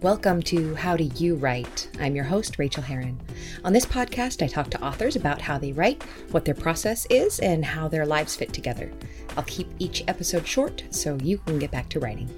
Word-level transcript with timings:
Welcome 0.00 0.42
to 0.42 0.76
How 0.76 0.96
Do 0.96 1.10
You 1.16 1.34
Write? 1.34 1.90
I'm 1.98 2.14
your 2.14 2.24
host, 2.24 2.56
Rachael 2.56 2.84
Herron. 2.84 3.20
On 3.64 3.72
this 3.72 3.84
podcast, 3.84 4.44
I 4.44 4.46
talk 4.46 4.70
to 4.70 4.80
authors 4.80 5.16
about 5.16 5.40
how 5.40 5.58
they 5.58 5.72
write, 5.72 6.04
what 6.30 6.44
their 6.44 6.54
process 6.54 7.04
is, 7.10 7.40
and 7.40 7.64
how 7.64 7.88
their 7.88 8.06
lives 8.06 8.36
fit 8.36 8.52
together. 8.52 8.92
I'll 9.36 9.42
keep 9.42 9.68
each 9.80 10.04
episode 10.06 10.46
short 10.46 10.84
so 10.90 11.18
you 11.20 11.38
can 11.38 11.58
get 11.58 11.72
back 11.72 11.88
to 11.88 11.98
writing. 11.98 12.30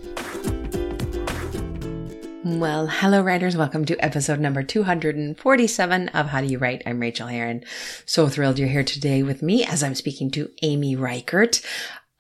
Well, 2.45 2.87
hello, 2.87 3.21
writers. 3.21 3.59
Welcome 3.59 3.85
to 3.85 4.03
episode 4.03 4.41
number 4.41 4.63
247 4.63 6.09
of 6.09 6.29
How 6.29 6.41
Do 6.41 6.47
You 6.47 6.57
Write? 6.57 6.83
I'm 6.87 6.99
Rachael 6.99 7.27
Herron. 7.27 7.63
So 8.07 8.27
thrilled 8.31 8.59
you're 8.59 8.69
here 8.69 8.85
today 8.85 9.23
with 9.23 9.43
me 9.43 9.67
as 9.67 9.83
I'm 9.83 9.95
speaking 9.95 10.31
to 10.31 10.51
Amy 10.63 10.97
Reichert 10.97 11.61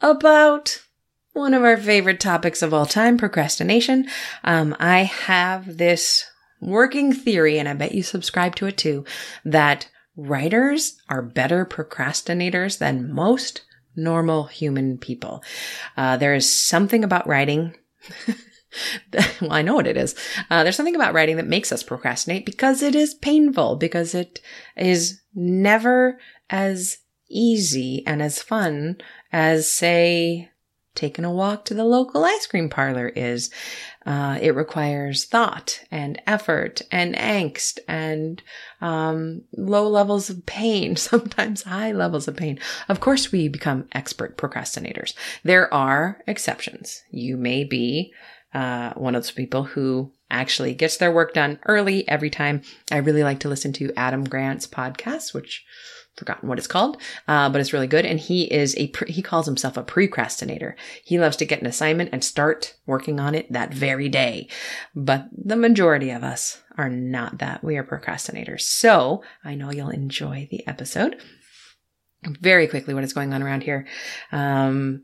about 0.02 0.82
one 1.32 1.54
of 1.54 1.62
our 1.62 1.76
favorite 1.76 2.20
topics 2.20 2.62
of 2.62 2.74
all 2.74 2.86
time, 2.86 3.16
procrastination. 3.16 4.08
Um, 4.44 4.76
I 4.78 5.04
have 5.04 5.76
this 5.76 6.24
working 6.60 7.12
theory, 7.12 7.58
and 7.58 7.68
I 7.68 7.74
bet 7.74 7.94
you 7.94 8.02
subscribe 8.02 8.56
to 8.56 8.66
it 8.66 8.76
too, 8.76 9.04
that 9.44 9.88
writers 10.16 10.96
are 11.08 11.22
better 11.22 11.64
procrastinators 11.64 12.78
than 12.78 13.12
most 13.12 13.62
normal 13.96 14.44
human 14.44 14.98
people. 14.98 15.42
Uh, 15.96 16.16
there 16.16 16.34
is 16.34 16.50
something 16.50 17.04
about 17.04 17.26
writing. 17.26 17.76
well, 19.40 19.52
I 19.52 19.62
know 19.62 19.74
what 19.74 19.86
it 19.86 19.96
is. 19.96 20.14
Uh, 20.50 20.62
there's 20.62 20.76
something 20.76 20.94
about 20.94 21.14
writing 21.14 21.36
that 21.36 21.46
makes 21.46 21.72
us 21.72 21.82
procrastinate 21.82 22.46
because 22.46 22.82
it 22.82 22.94
is 22.94 23.14
painful, 23.14 23.76
because 23.76 24.14
it 24.14 24.40
is 24.76 25.20
never 25.34 26.18
as 26.48 26.98
easy 27.28 28.04
and 28.06 28.22
as 28.22 28.42
fun 28.42 28.96
as, 29.32 29.70
say, 29.70 30.50
taking 30.94 31.24
a 31.24 31.32
walk 31.32 31.64
to 31.66 31.74
the 31.74 31.84
local 31.84 32.24
ice 32.24 32.46
cream 32.46 32.68
parlor 32.68 33.08
is. 33.08 33.50
Uh, 34.06 34.38
it 34.40 34.54
requires 34.54 35.26
thought 35.26 35.84
and 35.90 36.20
effort 36.26 36.80
and 36.90 37.14
angst 37.16 37.78
and 37.86 38.42
um, 38.80 39.42
low 39.54 39.86
levels 39.86 40.30
of 40.30 40.46
pain, 40.46 40.96
sometimes 40.96 41.64
high 41.64 41.92
levels 41.92 42.26
of 42.26 42.36
pain. 42.36 42.58
Of 42.88 43.00
course, 43.00 43.30
we 43.30 43.48
become 43.48 43.88
expert 43.92 44.38
procrastinators. 44.38 45.12
There 45.44 45.72
are 45.72 46.22
exceptions. 46.26 47.02
You 47.10 47.36
may 47.36 47.64
be 47.64 48.14
uh, 48.54 48.94
one 48.94 49.14
of 49.14 49.22
those 49.22 49.30
people 49.30 49.64
who 49.64 50.12
actually 50.30 50.74
gets 50.74 50.96
their 50.96 51.12
work 51.12 51.34
done 51.34 51.58
early 51.66 52.08
every 52.08 52.30
time. 52.30 52.62
I 52.90 52.98
really 52.98 53.22
like 53.22 53.40
to 53.40 53.48
listen 53.48 53.72
to 53.74 53.92
Adam 53.96 54.24
Grant's 54.24 54.66
podcast, 54.66 55.34
which 55.34 55.64
forgotten 56.20 56.48
what 56.48 56.58
it's 56.58 56.68
called, 56.68 56.98
uh, 57.26 57.48
but 57.50 57.60
it's 57.60 57.72
really 57.72 57.88
good. 57.88 58.06
And 58.06 58.20
he 58.20 58.44
is 58.44 58.76
a, 58.76 58.86
pre- 58.88 59.10
he 59.10 59.22
calls 59.22 59.46
himself 59.46 59.76
a 59.76 59.82
procrastinator. 59.82 60.76
He 61.04 61.18
loves 61.18 61.36
to 61.38 61.44
get 61.44 61.60
an 61.60 61.66
assignment 61.66 62.10
and 62.12 62.22
start 62.22 62.76
working 62.86 63.18
on 63.18 63.34
it 63.34 63.52
that 63.52 63.74
very 63.74 64.08
day. 64.08 64.48
But 64.94 65.26
the 65.32 65.56
majority 65.56 66.10
of 66.10 66.22
us 66.22 66.62
are 66.78 66.88
not 66.90 67.38
that. 67.38 67.64
We 67.64 67.76
are 67.76 67.84
procrastinators. 67.84 68.60
So 68.60 69.24
I 69.44 69.56
know 69.56 69.72
you'll 69.72 69.90
enjoy 69.90 70.46
the 70.50 70.64
episode. 70.68 71.20
Very 72.22 72.68
quickly, 72.68 72.94
what 72.94 73.04
is 73.04 73.14
going 73.14 73.32
on 73.32 73.42
around 73.42 73.62
here? 73.62 73.86
Um, 74.30 75.02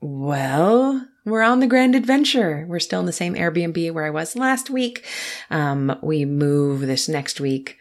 well, 0.00 1.08
we're 1.24 1.42
on 1.42 1.60
the 1.60 1.66
grand 1.66 1.94
adventure. 1.94 2.64
We're 2.68 2.78
still 2.78 3.00
in 3.00 3.06
the 3.06 3.12
same 3.12 3.34
Airbnb 3.34 3.92
where 3.92 4.04
I 4.04 4.10
was 4.10 4.36
last 4.36 4.70
week. 4.70 5.04
Um, 5.50 5.98
we 6.02 6.24
move 6.24 6.80
this 6.80 7.08
next 7.08 7.40
week 7.40 7.76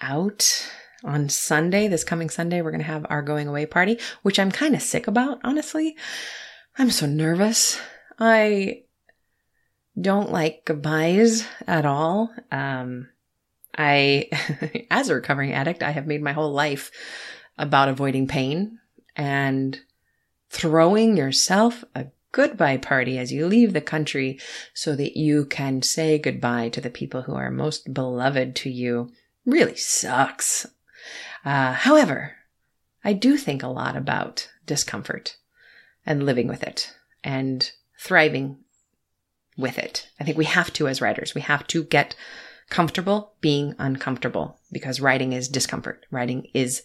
out 0.00 0.70
on 1.06 1.28
Sunday, 1.28 1.88
this 1.88 2.04
coming 2.04 2.28
Sunday, 2.28 2.60
we're 2.60 2.70
going 2.70 2.80
to 2.80 2.86
have 2.86 3.06
our 3.08 3.22
going 3.22 3.48
away 3.48 3.66
party, 3.66 3.98
which 4.22 4.38
I'm 4.38 4.50
kind 4.50 4.74
of 4.74 4.82
sick 4.82 5.06
about, 5.06 5.40
honestly. 5.44 5.96
I'm 6.78 6.90
so 6.90 7.06
nervous. 7.06 7.80
I 8.18 8.82
don't 9.98 10.30
like 10.30 10.64
goodbyes 10.64 11.46
at 11.66 11.86
all. 11.86 12.30
Um, 12.50 13.08
I, 13.76 14.28
as 14.90 15.08
a 15.08 15.14
recovering 15.14 15.52
addict, 15.52 15.82
I 15.82 15.90
have 15.90 16.06
made 16.06 16.22
my 16.22 16.32
whole 16.32 16.52
life 16.52 16.90
about 17.56 17.88
avoiding 17.88 18.26
pain 18.28 18.78
and 19.14 19.80
throwing 20.50 21.16
yourself 21.16 21.84
a 21.94 22.06
goodbye 22.32 22.76
party 22.76 23.18
as 23.18 23.32
you 23.32 23.46
leave 23.46 23.72
the 23.72 23.80
country 23.80 24.38
so 24.74 24.94
that 24.94 25.16
you 25.16 25.46
can 25.46 25.80
say 25.80 26.18
goodbye 26.18 26.68
to 26.68 26.80
the 26.80 26.90
people 26.90 27.22
who 27.22 27.34
are 27.34 27.50
most 27.50 27.94
beloved 27.94 28.54
to 28.56 28.70
you 28.70 29.10
really 29.46 29.76
sucks. 29.76 30.66
Uh, 31.46 31.72
however, 31.72 32.32
I 33.04 33.12
do 33.12 33.36
think 33.36 33.62
a 33.62 33.68
lot 33.68 33.96
about 33.96 34.50
discomfort 34.66 35.36
and 36.04 36.26
living 36.26 36.48
with 36.48 36.64
it 36.64 36.92
and 37.22 37.70
thriving 37.98 38.58
with 39.56 39.78
it. 39.78 40.08
I 40.18 40.24
think 40.24 40.36
we 40.36 40.44
have 40.46 40.72
to 40.72 40.88
as 40.88 41.00
writers. 41.00 41.36
We 41.36 41.42
have 41.42 41.64
to 41.68 41.84
get 41.84 42.16
comfortable 42.68 43.34
being 43.40 43.76
uncomfortable 43.78 44.58
because 44.72 45.00
writing 45.00 45.32
is 45.32 45.46
discomfort. 45.46 46.04
Writing 46.10 46.48
is 46.52 46.82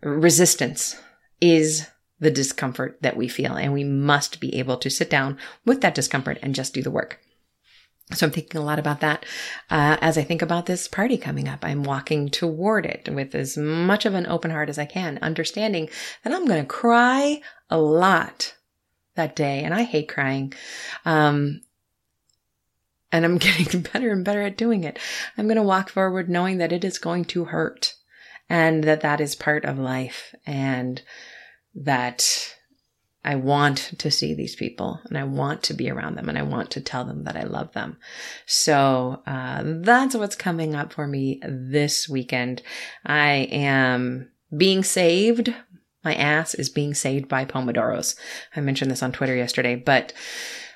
resistance 0.00 0.96
is 1.42 1.86
the 2.20 2.30
discomfort 2.30 2.96
that 3.02 3.18
we 3.18 3.28
feel 3.28 3.54
and 3.54 3.74
we 3.74 3.84
must 3.84 4.40
be 4.40 4.54
able 4.56 4.78
to 4.78 4.88
sit 4.88 5.10
down 5.10 5.36
with 5.66 5.82
that 5.82 5.94
discomfort 5.94 6.38
and 6.42 6.54
just 6.54 6.72
do 6.72 6.82
the 6.82 6.90
work. 6.90 7.20
So 8.12 8.24
I'm 8.24 8.32
thinking 8.32 8.58
a 8.58 8.64
lot 8.64 8.78
about 8.78 9.00
that 9.00 9.26
uh, 9.70 9.98
as 10.00 10.16
I 10.16 10.22
think 10.22 10.40
about 10.40 10.64
this 10.64 10.88
party 10.88 11.18
coming 11.18 11.46
up. 11.46 11.62
I'm 11.62 11.82
walking 11.82 12.30
toward 12.30 12.86
it 12.86 13.08
with 13.12 13.34
as 13.34 13.56
much 13.58 14.06
of 14.06 14.14
an 14.14 14.26
open 14.26 14.50
heart 14.50 14.70
as 14.70 14.78
I 14.78 14.86
can, 14.86 15.18
understanding 15.20 15.90
that 16.24 16.32
I'm 16.32 16.46
going 16.46 16.62
to 16.62 16.66
cry 16.66 17.42
a 17.68 17.78
lot 17.78 18.54
that 19.14 19.36
day, 19.36 19.62
and 19.62 19.74
I 19.74 19.82
hate 19.82 20.08
crying. 20.08 20.54
Um, 21.04 21.60
and 23.12 23.26
I'm 23.26 23.36
getting 23.38 23.82
better 23.82 24.10
and 24.10 24.24
better 24.24 24.40
at 24.40 24.56
doing 24.56 24.84
it. 24.84 24.98
I'm 25.36 25.46
going 25.46 25.56
to 25.56 25.62
walk 25.62 25.90
forward 25.90 26.30
knowing 26.30 26.58
that 26.58 26.72
it 26.72 26.84
is 26.84 26.98
going 26.98 27.26
to 27.26 27.46
hurt, 27.46 27.94
and 28.48 28.84
that 28.84 29.02
that 29.02 29.20
is 29.20 29.34
part 29.36 29.66
of 29.66 29.78
life, 29.78 30.34
and 30.46 31.02
that 31.74 32.56
I 33.28 33.34
want 33.34 33.92
to 33.98 34.10
see 34.10 34.32
these 34.32 34.56
people 34.56 35.02
and 35.04 35.18
I 35.18 35.24
want 35.24 35.62
to 35.64 35.74
be 35.74 35.90
around 35.90 36.16
them 36.16 36.30
and 36.30 36.38
I 36.38 36.42
want 36.42 36.70
to 36.70 36.80
tell 36.80 37.04
them 37.04 37.24
that 37.24 37.36
I 37.36 37.42
love 37.42 37.70
them. 37.72 37.98
So 38.46 39.22
uh, 39.26 39.62
that's 39.64 40.14
what's 40.14 40.34
coming 40.34 40.74
up 40.74 40.94
for 40.94 41.06
me 41.06 41.38
this 41.46 42.08
weekend. 42.08 42.62
I 43.04 43.46
am 43.52 44.30
being 44.56 44.82
saved. 44.82 45.54
My 46.02 46.14
ass 46.14 46.54
is 46.54 46.70
being 46.70 46.94
saved 46.94 47.28
by 47.28 47.44
Pomodoros. 47.44 48.16
I 48.56 48.62
mentioned 48.62 48.90
this 48.90 49.02
on 49.02 49.12
Twitter 49.12 49.36
yesterday, 49.36 49.76
but 49.76 50.14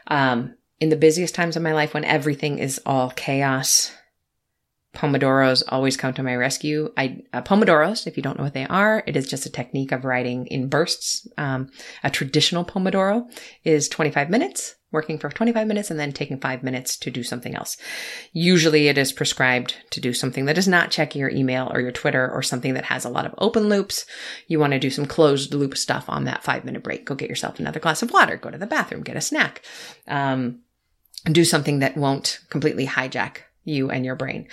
um, 0.09 0.55
in 0.79 0.91
the 0.91 0.97
busiest 0.97 1.35
times 1.35 1.57
of 1.57 1.63
my 1.63 1.73
life 1.73 1.95
when 1.95 2.05
everything 2.05 2.59
is 2.59 2.79
all 2.85 3.09
chaos 3.13 3.93
Pomodoros 4.95 5.63
always 5.69 5.97
come 5.97 6.13
to 6.15 6.23
my 6.23 6.37
rescue. 6.37 6.93
I 6.99 7.23
uh, 7.33 7.41
Pomodoros, 7.41 8.07
if 8.07 8.17
you 8.17 8.23
don't 8.23 8.37
know 8.37 8.45
what 8.45 8.53
they 8.53 8.67
are, 8.67 9.03
it 9.07 9.17
is 9.17 9.27
just 9.27 9.47
a 9.47 9.51
technique 9.51 9.91
of 9.91 10.05
writing 10.05 10.47
in 10.47 10.69
bursts. 10.69 11.27
Um, 11.39 11.71
a 12.05 12.11
traditional 12.11 12.65
Pomodoro 12.65 13.31
is 13.65 13.89
25 13.89 14.29
minutes, 14.29 14.75
working 14.91 15.19
for 15.19 15.31
25 15.31 15.67
minutes 15.67 15.91
and 15.91 15.99
then 15.99 16.13
taking 16.13 16.39
five 16.39 16.63
minutes 16.63 16.99
to 16.99 17.11
do 17.11 17.23
something 17.23 17.55
else. 17.55 17.79
Usually 18.35 18.89
it 18.89 18.99
is 18.99 19.13
prescribed 19.13 19.77
to 19.91 20.01
do 20.01 20.13
something 20.13 20.45
that 20.45 20.59
is 20.59 20.69
not 20.69 20.91
checking 20.91 21.21
your 21.21 21.31
email 21.31 21.71
or 21.73 21.81
your 21.81 21.91
Twitter 21.91 22.31
or 22.31 22.43
something 22.43 22.75
that 22.75 22.85
has 22.85 23.07
a 23.07 23.11
lot 23.11 23.25
of 23.25 23.35
open 23.39 23.71
loops. 23.71 24.05
You 24.47 24.61
want 24.61 24.75
to 24.75 24.79
do 24.79 24.91
some 24.91 25.07
closed 25.07 25.55
loop 25.55 25.79
stuff 25.79 26.05
on 26.09 26.25
that 26.25 26.45
five 26.45 26.67
minute 26.67 26.83
break. 26.83 27.07
Go 27.07 27.15
get 27.15 27.31
yourself 27.31 27.59
another 27.59 27.81
glass 27.81 28.03
of 28.03 28.13
water, 28.13 28.37
go 28.37 28.51
to 28.51 28.59
the 28.59 28.67
bathroom, 28.67 29.03
get 29.03 29.17
a 29.17 29.23
snack. 29.23 29.63
Um, 30.07 30.61
do 31.25 31.45
something 31.45 31.79
that 31.79 31.97
won't 31.97 32.41
completely 32.51 32.87
hijack 32.87 33.45
you 33.65 33.91
and 33.91 34.05
your 34.05 34.17
brain. 34.17 34.49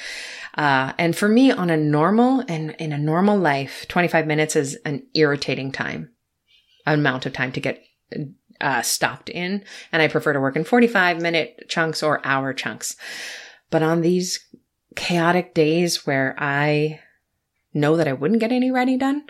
Uh, 0.58 0.94
and 0.98 1.16
for 1.16 1.28
me, 1.28 1.52
on 1.52 1.70
a 1.70 1.78
normal 1.78 2.44
and 2.48 2.76
in 2.80 2.92
a 2.92 2.98
normal 2.98 3.38
life, 3.38 3.86
25 3.88 4.28
minutes 4.28 4.56
is 4.56 4.76
an 4.86 5.04
irritating 5.14 5.72
time, 5.72 6.12
amount 6.86 7.26
of 7.26 7.34
time 7.34 7.52
to 7.52 7.60
get 7.60 7.84
uh, 8.62 8.82
stopped 8.82 9.30
in. 9.30 9.64
And 9.92 10.02
I 10.02 10.08
prefer 10.08 10.34
to 10.34 10.40
work 10.40 10.56
in 10.56 10.64
45 10.64 11.22
minute 11.22 11.66
chunks 11.70 12.04
or 12.04 12.26
hour 12.26 12.54
chunks. 12.54 12.96
But 13.70 13.84
on 13.84 14.02
these 14.02 14.40
chaotic 14.96 15.54
days 15.54 16.06
where 16.06 16.36
I 16.38 17.00
know 17.74 17.96
that 17.98 18.08
I 18.08 18.14
wouldn't 18.14 18.40
get 18.42 18.52
any 18.52 18.72
writing 18.72 18.98
done, 18.98 19.24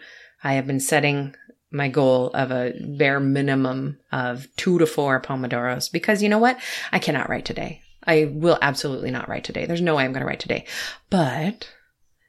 I 0.43 0.53
have 0.53 0.65
been 0.65 0.79
setting 0.79 1.35
my 1.71 1.87
goal 1.87 2.31
of 2.33 2.51
a 2.51 2.73
bare 2.97 3.19
minimum 3.19 3.99
of 4.11 4.47
two 4.55 4.79
to 4.79 4.87
four 4.87 5.21
Pomodoros 5.21 5.91
because 5.91 6.23
you 6.23 6.29
know 6.29 6.39
what? 6.39 6.57
I 6.91 6.99
cannot 6.99 7.29
write 7.29 7.45
today. 7.45 7.81
I 8.03 8.25
will 8.33 8.57
absolutely 8.61 9.11
not 9.11 9.29
write 9.29 9.43
today. 9.43 9.65
There's 9.65 9.81
no 9.81 9.95
way 9.95 10.03
I'm 10.03 10.11
going 10.11 10.21
to 10.21 10.27
write 10.27 10.39
today. 10.39 10.65
But 11.09 11.69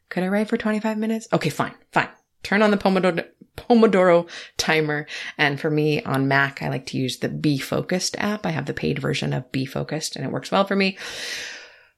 could 0.09 0.23
I 0.23 0.29
write 0.29 0.49
for 0.49 0.57
25 0.57 0.99
minutes? 0.99 1.29
Okay, 1.33 1.51
fine, 1.51 1.75
fine. 1.93 2.09
Turn 2.43 2.63
on 2.63 2.71
the 2.71 2.77
Pomodoro, 2.77 3.25
Pomodoro 3.57 4.29
timer. 4.57 5.07
And 5.39 5.61
for 5.61 5.71
me 5.71 6.03
on 6.03 6.29
Mac, 6.29 6.63
I 6.63 6.69
like 6.69 6.87
to 6.87 6.99
use 6.99 7.19
the 7.19 7.29
Be 7.29 7.59
Focused 7.59 8.17
app. 8.19 8.47
I 8.47 8.51
have 8.51 8.67
the 8.67 8.75
paid 8.75 8.99
version 8.99 9.33
of 9.33 9.51
Be 9.53 9.67
Focused 9.67 10.17
and 10.17 10.25
it 10.25 10.33
works 10.33 10.51
well 10.51 10.65
for 10.65 10.77
me. 10.77 10.99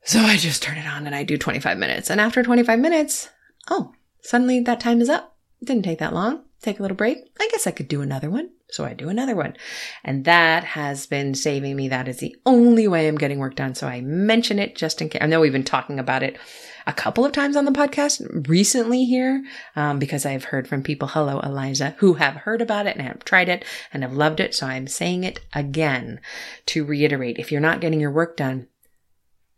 So 0.05 0.19
I 0.21 0.37
just 0.37 0.63
turn 0.63 0.79
it 0.79 0.87
on 0.87 1.07
and 1.07 1.15
I 1.15 1.23
do 1.23 1.39
25 1.39 1.79
minutes. 1.79 2.11
And 2.11 2.21
after 2.21 2.43
25 2.43 2.79
minutes, 2.79 3.31
oh, 3.71 3.93
suddenly 4.21 4.61
that 4.61 4.81
time 4.81 5.01
is 5.01 5.09
up. 5.09 5.37
It 5.61 5.67
didn't 5.67 5.85
take 5.85 6.01
that 6.01 6.15
long. 6.15 6.43
Take 6.61 6.79
a 6.79 6.83
little 6.83 6.97
break. 6.97 7.19
I 7.41 7.49
guess 7.51 7.67
I 7.67 7.71
could 7.71 7.89
do 7.89 8.03
another 8.03 8.29
one. 8.29 8.51
So 8.73 8.85
I 8.87 8.95
do 8.95 9.11
another 9.11 9.37
one. 9.37 9.55
And 10.03 10.25
that 10.25 10.65
has 10.65 11.07
been 11.07 11.35
saving 11.35 11.77
me. 11.77 11.89
That 11.89 12.09
is 12.09 12.19
the 12.19 12.35
only 12.47 12.89
way 12.89 13.07
I'm 13.07 13.19
getting 13.19 13.39
work 13.39 13.55
done. 13.55 13.75
So 13.75 13.87
I 13.87 14.01
mention 14.01 14.59
it 14.59 14.75
just 14.75 15.03
in 15.03 15.11
case. 15.11 15.21
I 15.23 15.27
know 15.27 15.41
we've 15.41 15.53
been 15.53 15.63
talking 15.63 15.99
about 15.99 16.23
it 16.23 16.39
a 16.87 16.93
couple 16.93 17.25
of 17.25 17.33
times 17.33 17.55
on 17.55 17.67
the 17.67 17.71
podcast 17.71 18.49
recently 18.49 19.05
here 19.05 19.45
um, 19.77 19.99
because 19.99 20.25
I've 20.25 20.45
heard 20.45 20.67
from 20.67 20.83
people, 20.83 21.09
hello, 21.09 21.39
Eliza, 21.41 21.95
who 21.99 22.15
have 22.15 22.35
heard 22.35 22.63
about 22.63 22.87
it 22.87 22.97
and 22.97 23.07
have 23.07 23.25
tried 23.25 23.51
it 23.51 23.65
and 23.93 24.03
have 24.03 24.15
loved 24.15 24.41
it. 24.41 24.55
So 24.55 24.67
I'm 24.67 24.87
saying 24.87 25.25
it 25.25 25.41
again 25.53 26.21
to 26.67 26.85
reiterate 26.85 27.39
if 27.39 27.53
you're 27.53 27.61
not 27.61 27.81
getting 27.81 28.01
your 28.01 28.11
work 28.11 28.39
done, 28.39 28.69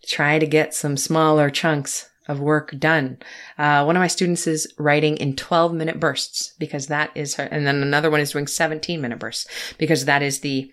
try 0.06 0.40
to 0.40 0.46
get 0.46 0.74
some 0.74 0.96
smaller 0.96 1.50
chunks 1.50 2.10
of 2.28 2.40
work 2.40 2.74
done. 2.78 3.18
Uh, 3.58 3.84
one 3.84 3.96
of 3.96 4.00
my 4.00 4.06
students 4.06 4.46
is 4.46 4.72
writing 4.78 5.16
in 5.16 5.36
12 5.36 5.74
minute 5.74 6.00
bursts 6.00 6.54
because 6.58 6.86
that 6.86 7.10
is 7.14 7.34
her, 7.34 7.44
and 7.44 7.66
then 7.66 7.82
another 7.82 8.10
one 8.10 8.20
is 8.20 8.32
doing 8.32 8.46
17 8.46 9.00
minute 9.00 9.18
bursts 9.18 9.46
because 9.78 10.04
that 10.04 10.22
is 10.22 10.40
the 10.40 10.70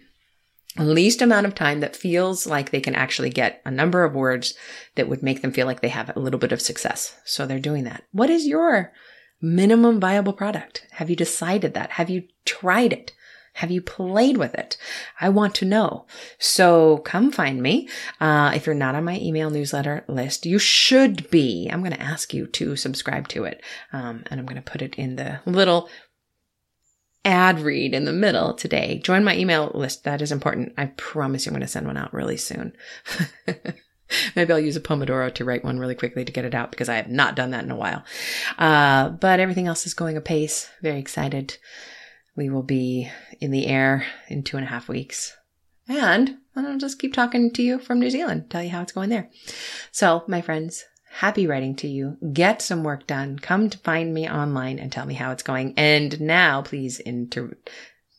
least 0.77 1.21
amount 1.21 1.45
of 1.45 1.53
time 1.53 1.81
that 1.81 1.95
feels 1.95 2.47
like 2.47 2.69
they 2.69 2.79
can 2.79 2.95
actually 2.95 3.29
get 3.29 3.61
a 3.65 3.71
number 3.71 4.03
of 4.03 4.15
words 4.15 4.53
that 4.95 5.09
would 5.09 5.21
make 5.21 5.41
them 5.41 5.51
feel 5.51 5.67
like 5.67 5.81
they 5.81 5.89
have 5.89 6.15
a 6.15 6.19
little 6.19 6.39
bit 6.39 6.51
of 6.51 6.61
success. 6.61 7.17
So 7.25 7.45
they're 7.45 7.59
doing 7.59 7.83
that. 7.83 8.03
What 8.11 8.29
is 8.29 8.47
your 8.47 8.93
minimum 9.41 9.99
viable 9.99 10.33
product? 10.33 10.87
Have 10.91 11.09
you 11.09 11.15
decided 11.15 11.73
that? 11.73 11.91
Have 11.91 12.09
you 12.09 12.23
tried 12.45 12.93
it? 12.93 13.11
Have 13.53 13.71
you 13.71 13.81
played 13.81 14.37
with 14.37 14.55
it? 14.55 14.77
I 15.19 15.29
want 15.29 15.55
to 15.55 15.65
know. 15.65 16.05
So 16.39 16.99
come 16.99 17.31
find 17.31 17.61
me. 17.61 17.89
Uh, 18.19 18.51
if 18.55 18.65
you're 18.65 18.75
not 18.75 18.95
on 18.95 19.03
my 19.03 19.19
email 19.19 19.49
newsletter 19.49 20.03
list, 20.07 20.45
you 20.45 20.57
should 20.57 21.29
be. 21.29 21.69
I'm 21.71 21.81
going 21.81 21.93
to 21.93 22.01
ask 22.01 22.33
you 22.33 22.47
to 22.47 22.75
subscribe 22.75 23.27
to 23.29 23.43
it. 23.43 23.61
Um, 23.91 24.23
and 24.29 24.39
I'm 24.39 24.45
going 24.45 24.61
to 24.61 24.71
put 24.71 24.81
it 24.81 24.95
in 24.95 25.17
the 25.17 25.41
little 25.45 25.89
ad 27.23 27.59
read 27.59 27.93
in 27.93 28.05
the 28.05 28.13
middle 28.13 28.53
today. 28.53 28.99
Join 29.03 29.23
my 29.23 29.35
email 29.35 29.71
list. 29.73 30.05
That 30.05 30.21
is 30.21 30.31
important. 30.31 30.73
I 30.77 30.87
promise 30.87 31.45
you 31.45 31.51
I'm 31.51 31.53
going 31.53 31.61
to 31.61 31.67
send 31.67 31.87
one 31.87 31.97
out 31.97 32.13
really 32.13 32.37
soon. 32.37 32.73
Maybe 34.35 34.51
I'll 34.51 34.59
use 34.59 34.75
a 34.75 34.81
Pomodoro 34.81 35.33
to 35.35 35.45
write 35.45 35.63
one 35.63 35.79
really 35.79 35.95
quickly 35.95 36.25
to 36.25 36.31
get 36.31 36.45
it 36.45 36.55
out 36.55 36.71
because 36.71 36.89
I 36.89 36.95
have 36.95 37.09
not 37.09 37.35
done 37.35 37.51
that 37.51 37.63
in 37.63 37.71
a 37.71 37.77
while. 37.77 38.03
Uh, 38.57 39.09
but 39.09 39.39
everything 39.39 39.67
else 39.67 39.85
is 39.85 39.93
going 39.93 40.17
apace. 40.17 40.69
Very 40.81 40.99
excited. 40.99 41.57
We 42.35 42.49
will 42.49 42.63
be 42.63 43.09
in 43.39 43.51
the 43.51 43.67
air 43.67 44.05
in 44.29 44.43
two 44.43 44.57
and 44.57 44.65
a 44.65 44.69
half 44.69 44.87
weeks. 44.87 45.35
And 46.55 46.67
I'll 46.67 46.77
just 46.77 46.99
keep 46.99 47.13
talking 47.13 47.51
to 47.51 47.63
you 47.63 47.79
from 47.79 47.99
New 47.99 48.09
Zealand, 48.09 48.49
tell 48.49 48.63
you 48.63 48.69
how 48.69 48.81
it's 48.81 48.91
going 48.91 49.09
there. 49.09 49.29
So, 49.91 50.23
my 50.27 50.41
friends, 50.41 50.85
happy 51.11 51.47
writing 51.47 51.75
to 51.77 51.87
you. 51.87 52.17
Get 52.33 52.61
some 52.61 52.83
work 52.83 53.07
done. 53.07 53.39
Come 53.39 53.69
to 53.69 53.77
find 53.79 54.13
me 54.13 54.29
online 54.29 54.79
and 54.79 54.91
tell 54.91 55.05
me 55.05 55.13
how 55.13 55.31
it's 55.31 55.43
going. 55.43 55.73
And 55.77 56.19
now, 56.21 56.61
please 56.61 56.99
inter- 56.99 57.57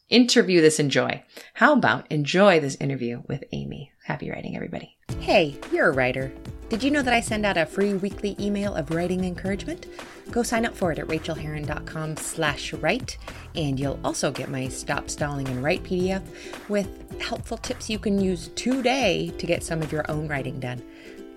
interview 0.08 0.60
this 0.60 0.78
enjoy. 0.78 1.22
How 1.54 1.72
about 1.72 2.10
enjoy 2.10 2.60
this 2.60 2.76
interview 2.76 3.22
with 3.28 3.44
Amy? 3.52 3.91
Happy 4.04 4.30
writing, 4.30 4.56
everybody. 4.56 4.96
Hey, 5.20 5.56
you're 5.70 5.88
a 5.88 5.92
writer. 5.92 6.32
Did 6.68 6.82
you 6.82 6.90
know 6.90 7.02
that 7.02 7.14
I 7.14 7.20
send 7.20 7.46
out 7.46 7.56
a 7.56 7.64
free 7.64 7.94
weekly 7.94 8.34
email 8.40 8.74
of 8.74 8.90
writing 8.90 9.24
encouragement? 9.24 9.86
Go 10.32 10.42
sign 10.42 10.66
up 10.66 10.74
for 10.74 10.90
it 10.90 10.98
at 10.98 11.06
rachaelherron.com 11.06 12.16
slash 12.16 12.72
write, 12.72 13.18
and 13.54 13.78
you'll 13.78 14.00
also 14.02 14.32
get 14.32 14.48
my 14.48 14.66
Stop 14.68 15.08
Stalling 15.08 15.46
and 15.48 15.62
Write 15.62 15.84
PDF 15.84 16.22
with 16.68 17.20
helpful 17.20 17.58
tips 17.58 17.88
you 17.88 18.00
can 18.00 18.20
use 18.20 18.48
today 18.56 19.32
to 19.38 19.46
get 19.46 19.62
some 19.62 19.82
of 19.82 19.92
your 19.92 20.10
own 20.10 20.26
writing 20.26 20.58
done. 20.58 20.82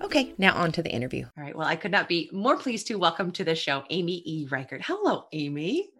Okay, 0.02 0.34
now 0.36 0.54
on 0.56 0.72
to 0.72 0.82
the 0.82 0.90
interview. 0.90 1.24
All 1.36 1.44
right, 1.44 1.54
well, 1.54 1.68
I 1.68 1.76
could 1.76 1.92
not 1.92 2.08
be 2.08 2.28
more 2.32 2.56
pleased 2.56 2.88
to 2.88 2.96
welcome 2.96 3.30
to 3.32 3.44
the 3.44 3.54
show 3.54 3.84
Amy 3.90 4.22
E. 4.24 4.48
Reichert. 4.50 4.82
Hello, 4.82 5.26
Amy. 5.32 5.90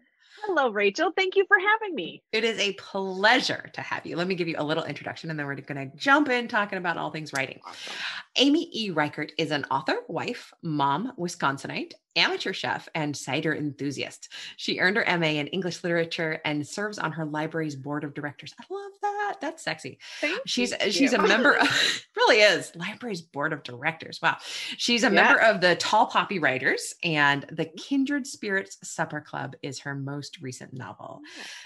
Hello, 0.47 0.71
Rachael. 0.71 1.11
Thank 1.11 1.35
you 1.35 1.45
for 1.49 1.57
having 1.59 1.93
me. 1.93 2.23
It 2.31 2.45
is 2.45 2.57
a 2.61 2.73
pleasure 2.75 3.69
to 3.73 3.81
have 3.81 4.07
you. 4.07 4.15
Let 4.15 4.29
me 4.29 4.37
give 4.37 4.47
you 4.47 4.55
a 4.59 4.65
little 4.65 4.85
introduction 4.85 5.29
and 5.29 5.37
then 5.37 5.45
we're 5.45 5.57
going 5.57 5.91
to 5.91 5.97
jump 5.97 6.29
in 6.29 6.47
talking 6.47 6.79
about 6.79 6.97
all 6.97 7.11
things 7.11 7.33
writing. 7.33 7.59
Awesome. 7.67 7.93
Amy 8.37 8.71
E. 8.73 8.91
Reichert 8.91 9.33
is 9.39 9.51
an 9.51 9.65
author, 9.73 9.97
wife, 10.07 10.53
mom, 10.63 11.13
Wisconsinite, 11.19 11.95
amateur 12.17 12.53
chef, 12.53 12.89
and 12.95 13.17
cider 13.17 13.55
enthusiast. 13.55 14.29
She 14.57 14.79
earned 14.79 14.97
her 14.97 15.19
MA 15.19 15.27
in 15.27 15.47
English 15.49 15.85
literature 15.85 16.41
and 16.45 16.67
serves 16.67 16.99
on 16.99 17.13
her 17.13 17.25
library's 17.25 17.77
board 17.77 18.05
of 18.05 18.15
directors. 18.15 18.55
I 18.61 18.65
love 18.73 18.93
that. 19.03 19.37
That's 19.41 19.63
sexy. 19.63 19.99
Thank 20.21 20.41
she's 20.47 20.73
you. 20.85 20.91
she's 20.91 21.13
a 21.13 21.23
member 21.23 21.57
of 21.59 21.69
really 22.17 22.41
is 22.41 22.75
library's 22.75 23.23
board 23.23 23.53
of 23.53 23.63
directors. 23.63 24.21
Wow. 24.23 24.37
She's 24.77 25.05
a 25.05 25.07
yeah. 25.07 25.13
member 25.13 25.41
of 25.41 25.61
the 25.61 25.77
Tall 25.77 26.07
Poppy 26.07 26.39
Writers 26.39 26.95
and 27.03 27.45
the 27.51 27.67
mm-hmm. 27.67 27.77
Kindred 27.77 28.27
Spirits 28.27 28.79
Supper 28.83 29.21
Club 29.21 29.55
is 29.63 29.81
her 29.81 29.95
most 29.95 30.41
recent 30.41 30.73
novel. 30.73 31.21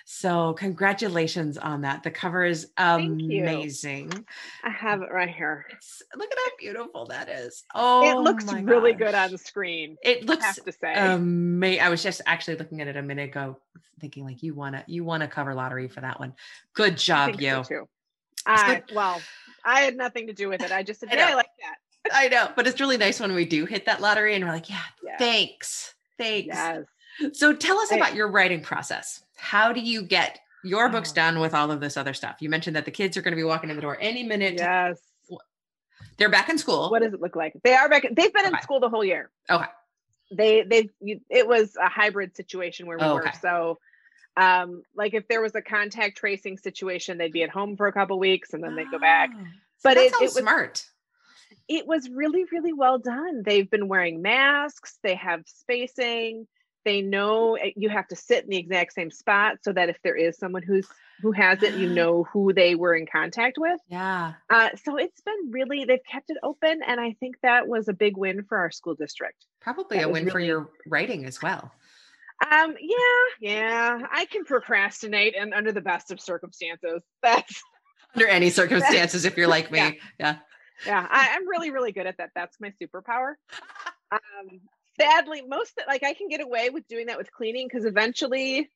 So 0.05 0.55
congratulations 0.55 1.58
on 1.58 1.82
that. 1.82 2.02
The 2.02 2.11
cover 2.11 2.44
is 2.44 2.70
amazing. 2.76 4.25
I 4.64 4.70
have 4.70 5.02
it 5.02 5.11
right 5.12 5.29
here. 5.29 5.67
It's, 5.70 6.02
look 6.17 6.31
at 6.31 6.38
how 6.38 6.50
beautiful 6.58 7.06
that 7.06 7.29
is. 7.29 7.64
Oh, 7.75 8.11
it 8.11 8.23
looks 8.23 8.52
really 8.52 8.93
good 8.93 9.14
on 9.14 9.31
the 9.31 9.38
screen. 9.38 9.97
It 10.02 10.26
looks 10.26 10.40
have 10.43 10.65
to 10.65 10.73
say. 10.73 10.95
Um, 10.95 11.21
Amazing. 11.21 11.83
I 11.83 11.89
was 11.89 12.03
just 12.03 12.21
actually 12.27 12.57
looking 12.57 12.81
at 12.81 12.89
it 12.89 12.97
a 12.97 13.03
minute 13.03 13.31
ago, 13.31 13.59
thinking 14.01 14.25
like 14.25 14.43
you 14.43 14.55
want 14.55 14.75
to 14.75 14.85
you 14.87 15.05
want 15.05 15.23
a 15.23 15.29
cover 15.29 15.55
lottery 15.55 15.89
for 15.89 16.01
that 16.01 16.19
one. 16.19 16.35
Good 16.75 16.97
job, 16.97 17.41
you. 17.41 17.63
So 17.65 17.89
I, 18.47 18.83
well, 18.95 19.21
I 19.65 19.81
had 19.81 19.97
nothing 19.97 20.27
to 20.29 20.33
do 20.33 20.49
with 20.49 20.63
it. 20.63 20.73
I 20.73 20.83
just 20.83 21.01
said, 21.09 21.11
I, 21.13 21.33
I 21.33 21.35
like 21.35 21.51
that. 21.63 22.13
I 22.13 22.29
know, 22.29 22.49
but 22.57 22.67
it's 22.67 22.81
really 22.81 22.97
nice 22.97 23.21
when 23.21 23.35
we 23.35 23.45
do 23.45 23.67
hit 23.67 23.87
that 23.87 24.01
lottery 24.01 24.35
and 24.35 24.45
we're 24.45 24.53
like, 24.53 24.71
yeah, 24.71 24.83
yes. 25.03 25.19
thanks, 25.19 25.95
thanks. 26.19 26.49
Yes. 26.49 26.85
So 27.33 27.55
tell 27.55 27.79
us 27.79 27.93
about 27.93 28.15
your 28.15 28.29
writing 28.29 28.63
process. 28.63 29.23
How 29.37 29.73
do 29.73 29.81
you 29.81 30.03
get 30.03 30.39
your 30.65 30.87
oh. 30.87 30.91
books 30.91 31.13
oh. 31.13 31.17
done 31.17 31.41
with 31.41 31.55
all 31.55 31.71
of 31.71 31.81
this 31.81 31.97
other 31.97 32.15
stuff? 32.15 32.37
You 32.41 32.49
mentioned 32.49 32.77
that 32.77 32.87
the 32.87 32.91
kids 32.91 33.17
are 33.17 33.23
going 33.23 33.33
to 33.33 33.37
be 33.37 33.45
walking 33.45 33.69
in 33.69 33.77
the 33.77 33.83
door 33.83 33.99
any 34.01 34.23
minute. 34.23 34.55
Yes. 34.55 34.99
They're 36.17 36.31
back 36.31 36.49
in 36.51 36.59
school. 36.59 36.91
What 36.91 37.03
does 37.03 37.15
it 37.15 37.21
look 37.21 37.35
like? 37.35 37.55
They 37.65 37.75
are 37.75 37.89
back. 37.89 38.03
They've 38.03 38.33
been 38.33 38.47
okay. 38.47 38.55
in 38.55 38.63
school 38.63 38.81
the 38.81 38.91
whole 38.91 39.05
year. 39.05 39.31
Okay 39.49 39.67
they 40.31 40.62
they 40.62 40.88
it 41.29 41.47
was 41.47 41.77
a 41.77 41.88
hybrid 41.88 42.37
situation 42.37 42.87
where 42.87 42.99
we 42.99 43.05
oh, 43.05 43.15
were. 43.15 43.32
so 43.41 43.79
um 44.37 44.82
like 44.94 45.15
if 45.15 45.27
there 45.29 45.41
was 45.41 45.55
a 45.55 45.62
contact 45.62 46.17
tracing 46.17 46.56
situation 46.56 47.19
they'd 47.19 47.32
be 47.32 47.43
at 47.43 47.50
home 47.50 47.77
for 47.77 47.87
a 47.87 47.93
couple 47.93 48.19
weeks 48.19 48.53
and 48.53 48.62
then 48.62 48.77
they'd 48.77 48.91
go 48.91 48.99
back. 48.99 49.31
Oh, 49.35 49.44
but 49.82 49.97
it, 49.97 50.12
it 50.12 50.21
was 50.21 50.35
smart. 50.35 50.85
It 51.69 51.87
was 51.87 52.09
really 52.09 52.44
really 52.53 52.73
well 52.73 52.99
done. 52.99 53.43
They've 53.44 53.69
been 53.69 53.88
wearing 53.88 54.23
masks. 54.23 54.99
They 55.03 55.15
have 55.15 55.43
spacing 55.47 56.47
they 56.85 57.03
know 57.03 57.55
eh, 57.56 57.71
you 57.77 57.88
have 57.88 58.09
to 58.09 58.17
sit 58.17 58.44
in 58.44 58.50
the 58.50 58.56
exact 58.56 58.93
same 58.94 59.11
spot 59.11 59.59
so 59.62 59.73
that 59.73 59.88
if 59.88 59.97
there 60.03 60.17
is 60.17 60.37
someone 60.37 60.62
who's 60.62 60.87
who 61.23 61.32
has 61.32 61.62
it, 61.62 61.75
you 61.75 61.88
know 61.94 62.25
who 62.25 62.53
they 62.53 62.75
were 62.75 62.94
in 62.94 63.06
contact 63.06 63.59
with. 63.59 63.79
Yeah. 63.88 64.35
Uh, 64.49 64.71
so 64.85 64.97
it's 64.97 65.21
been 65.21 65.50
really, 65.50 65.85
they've 65.85 66.05
kept 66.11 66.31
it 66.31 66.38
open. 66.43 66.81
And 66.87 67.00
I 67.00 67.17
think 67.21 67.37
that 67.43 67.69
was 67.69 67.88
a 67.88 67.93
big 67.93 68.16
win 68.16 68.45
for 68.45 68.59
our 68.59 68.71
school 68.71 68.95
district. 68.95 69.45
Probably 69.61 69.99
that 69.99 70.07
a 70.07 70.09
win 70.09 70.25
really, 70.25 70.31
for 70.31 70.40
your 70.40 70.71
writing 70.87 71.25
as 71.25 71.43
well. 71.43 71.73
Um, 72.50 72.75
yeah, 72.81 73.50
yeah. 73.52 73.99
I 74.11 74.25
can 74.26 74.45
procrastinate 74.45 75.37
and 75.37 75.52
under 75.52 75.73
the 75.73 75.83
best 75.83 76.11
of 76.11 76.21
circumstances. 76.21 77.02
That's 77.23 77.62
under 78.14 78.26
any 78.26 78.50
circumstances, 78.50 79.25
if 79.25 79.37
you're 79.37 79.49
like 79.49 79.71
me. 79.71 79.78
Yeah. 79.78 79.93
Yeah. 80.19 80.37
yeah 80.87 81.07
I, 81.11 81.37
am 81.37 81.49
really, 81.49 81.71
really 81.71 81.93
good 81.93 82.07
at 82.07 82.16
that. 82.19 82.31
That's 82.35 82.57
my 82.61 82.73
superpower. 82.83 83.35
Um, 84.12 84.61
sadly, 85.00 85.42
most 85.47 85.73
like 85.87 86.04
I 86.04 86.14
can 86.14 86.28
get 86.28 86.40
away 86.40 86.71
with 86.71 86.87
doing 86.88 87.07
that 87.07 87.19
with 87.19 87.33
cleaning 87.33 87.69
because 87.69 87.85
eventually 87.85 88.71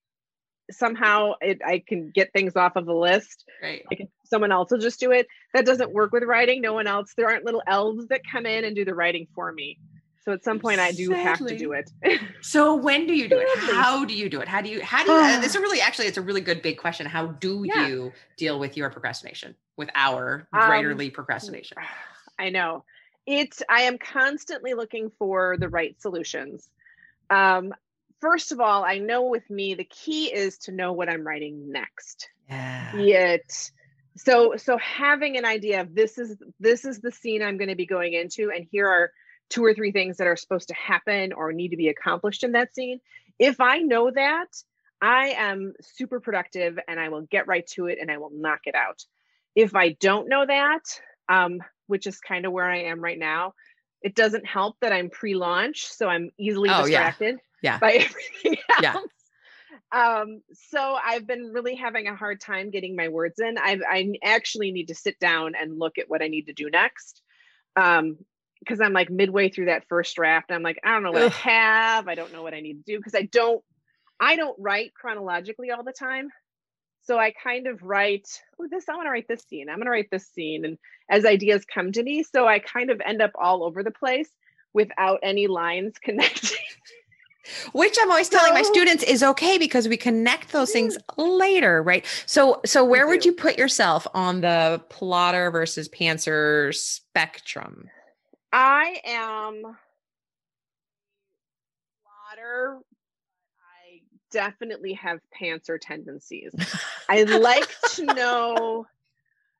somehow 0.70 1.32
it, 1.40 1.60
I 1.64 1.82
can 1.86 2.10
get 2.14 2.32
things 2.32 2.56
off 2.56 2.76
of 2.76 2.86
the 2.86 2.94
list. 2.94 3.44
Right. 3.62 3.82
Like 3.90 4.08
someone 4.24 4.52
else 4.52 4.70
will 4.70 4.78
just 4.78 5.00
do 5.00 5.12
it. 5.12 5.26
That 5.52 5.66
doesn't 5.66 5.92
work 5.92 6.12
with 6.12 6.22
writing. 6.24 6.60
No 6.60 6.72
one 6.72 6.86
else. 6.86 7.12
There 7.16 7.28
aren't 7.28 7.44
little 7.44 7.62
elves 7.66 8.08
that 8.08 8.22
come 8.30 8.46
in 8.46 8.64
and 8.64 8.74
do 8.74 8.84
the 8.84 8.94
writing 8.94 9.26
for 9.34 9.52
me. 9.52 9.78
So 10.24 10.32
at 10.32 10.42
some 10.42 10.58
point, 10.58 10.80
I 10.80 10.92
do 10.92 11.10
have 11.10 11.38
to 11.46 11.56
do 11.56 11.72
it. 11.72 11.90
so 12.40 12.74
when 12.74 13.06
do 13.06 13.14
you 13.14 13.28
do 13.28 13.38
it? 13.38 13.58
How 13.58 14.06
do 14.06 14.14
you 14.14 14.30
do 14.30 14.40
it? 14.40 14.48
How 14.48 14.62
do 14.62 14.70
you? 14.70 14.82
How 14.82 15.04
do 15.04 15.12
you? 15.12 15.18
uh, 15.18 15.40
this 15.40 15.54
is 15.54 15.60
really 15.60 15.82
actually 15.82 16.06
it's 16.06 16.16
a 16.16 16.22
really 16.22 16.40
good 16.40 16.62
big 16.62 16.78
question. 16.78 17.04
How 17.04 17.26
do 17.26 17.64
yeah. 17.66 17.86
you 17.86 18.12
deal 18.38 18.58
with 18.58 18.74
your 18.74 18.88
procrastination? 18.88 19.54
With 19.76 19.90
our 19.94 20.48
um, 20.54 20.62
writerly 20.62 21.12
procrastination? 21.12 21.76
I 22.38 22.48
know 22.48 22.84
it's. 23.26 23.62
I 23.68 23.82
am 23.82 23.98
constantly 23.98 24.74
looking 24.74 25.10
for 25.18 25.56
the 25.58 25.68
right 25.68 26.00
solutions. 26.00 26.68
Um, 27.30 27.72
first 28.20 28.52
of 28.52 28.60
all, 28.60 28.84
I 28.84 28.98
know 28.98 29.24
with 29.24 29.48
me, 29.50 29.74
the 29.74 29.84
key 29.84 30.32
is 30.32 30.58
to 30.58 30.72
know 30.72 30.92
what 30.92 31.08
I'm 31.08 31.26
writing 31.26 31.70
next. 31.70 32.28
Yeah. 32.48 32.96
Yet, 32.96 33.70
so 34.16 34.54
so 34.56 34.78
having 34.78 35.36
an 35.36 35.44
idea 35.44 35.80
of 35.80 35.94
this 35.94 36.18
is 36.18 36.36
this 36.60 36.84
is 36.84 37.00
the 37.00 37.12
scene 37.12 37.42
I'm 37.42 37.58
going 37.58 37.70
to 37.70 37.76
be 37.76 37.86
going 37.86 38.12
into, 38.12 38.50
and 38.50 38.66
here 38.70 38.88
are 38.88 39.10
two 39.50 39.64
or 39.64 39.74
three 39.74 39.92
things 39.92 40.16
that 40.16 40.26
are 40.26 40.36
supposed 40.36 40.68
to 40.68 40.74
happen 40.74 41.32
or 41.32 41.52
need 41.52 41.68
to 41.68 41.76
be 41.76 41.88
accomplished 41.88 42.44
in 42.44 42.52
that 42.52 42.74
scene. 42.74 43.00
If 43.38 43.60
I 43.60 43.78
know 43.78 44.10
that, 44.10 44.48
I 45.00 45.34
am 45.36 45.74
super 45.82 46.20
productive 46.20 46.78
and 46.88 46.98
I 46.98 47.10
will 47.10 47.22
get 47.22 47.46
right 47.46 47.66
to 47.74 47.86
it 47.86 47.98
and 48.00 48.10
I 48.10 48.18
will 48.18 48.30
knock 48.32 48.60
it 48.64 48.74
out. 48.74 49.04
If 49.54 49.74
I 49.74 49.90
don't 50.00 50.28
know 50.28 50.44
that, 50.46 50.80
um, 51.28 51.58
which 51.86 52.06
is 52.06 52.18
kind 52.20 52.46
of 52.46 52.52
where 52.52 52.68
I 52.68 52.84
am 52.84 53.00
right 53.00 53.18
now, 53.18 53.54
it 54.02 54.14
doesn't 54.14 54.46
help 54.46 54.76
that 54.80 54.92
I'm 54.92 55.10
pre-launch, 55.10 55.86
so 55.86 56.08
I'm 56.08 56.30
easily 56.38 56.70
oh, 56.70 56.82
distracted. 56.82 57.34
Yeah 57.34 57.40
yeah. 57.64 57.78
by 57.78 57.92
everything 57.92 58.58
else. 58.70 58.82
Yeah. 58.82 58.96
um, 59.90 60.42
so 60.52 60.96
I've 61.02 61.26
been 61.26 61.50
really 61.52 61.74
having 61.74 62.06
a 62.06 62.14
hard 62.14 62.40
time 62.40 62.70
getting 62.70 62.94
my 62.94 63.08
words 63.08 63.40
in. 63.40 63.56
I 63.58 63.80
I 63.88 64.12
actually 64.22 64.70
need 64.70 64.88
to 64.88 64.94
sit 64.94 65.18
down 65.18 65.54
and 65.60 65.78
look 65.78 65.98
at 65.98 66.08
what 66.08 66.22
I 66.22 66.28
need 66.28 66.46
to 66.46 66.52
do 66.52 66.68
next. 66.70 67.22
Um, 67.74 68.18
because 68.60 68.80
I'm 68.80 68.94
like 68.94 69.10
midway 69.10 69.50
through 69.50 69.66
that 69.66 69.88
first 69.88 70.16
draft. 70.16 70.50
I'm 70.50 70.62
like, 70.62 70.78
I 70.82 70.92
don't 70.92 71.02
know 71.02 71.12
what 71.12 71.22
Ugh. 71.22 71.32
I 71.44 71.50
have. 71.50 72.08
I 72.08 72.14
don't 72.14 72.32
know 72.32 72.42
what 72.42 72.54
I 72.54 72.60
need 72.60 72.74
to 72.74 72.92
do 72.92 72.98
because 72.98 73.14
I 73.14 73.22
don't 73.22 73.62
I 74.20 74.36
don't 74.36 74.56
write 74.58 74.94
chronologically 74.94 75.70
all 75.70 75.82
the 75.82 75.92
time. 75.92 76.28
So 77.04 77.18
I 77.18 77.32
kind 77.32 77.66
of 77.66 77.82
write, 77.82 78.28
oh, 78.58 78.66
this, 78.70 78.88
I 78.88 78.94
want 78.94 79.06
to 79.06 79.10
write 79.10 79.28
this 79.28 79.44
scene. 79.48 79.68
I'm 79.68 79.76
going 79.76 79.86
to 79.86 79.90
write 79.90 80.10
this 80.10 80.26
scene. 80.26 80.64
And 80.64 80.78
as 81.10 81.26
ideas 81.26 81.64
come 81.66 81.92
to 81.92 82.02
me, 82.02 82.22
so 82.22 82.48
I 82.48 82.58
kind 82.58 82.90
of 82.90 83.00
end 83.04 83.20
up 83.20 83.32
all 83.38 83.62
over 83.62 83.82
the 83.82 83.90
place 83.90 84.28
without 84.72 85.20
any 85.22 85.46
lines 85.46 85.94
connecting. 86.02 86.58
Which 87.72 87.94
I'm 88.00 88.10
always 88.10 88.30
telling 88.30 88.54
my 88.54 88.62
students 88.62 89.04
is 89.04 89.22
okay 89.22 89.58
because 89.58 89.86
we 89.86 89.98
connect 89.98 90.52
those 90.52 90.72
things 90.72 90.96
later, 91.18 91.82
right? 91.82 92.06
So, 92.24 92.62
so 92.64 92.82
where 92.82 93.06
would 93.06 93.26
you 93.26 93.32
put 93.32 93.58
yourself 93.58 94.06
on 94.14 94.40
the 94.40 94.82
plotter 94.88 95.50
versus 95.50 95.86
pantser 95.86 96.74
spectrum? 96.74 97.90
I 98.50 99.00
am 99.04 99.76
plotter 102.34 102.78
definitely 104.34 104.92
have 104.94 105.20
pantser 105.40 105.78
tendencies. 105.80 106.52
I 107.08 107.22
like 107.22 107.68
to 107.92 108.04
know. 108.04 108.86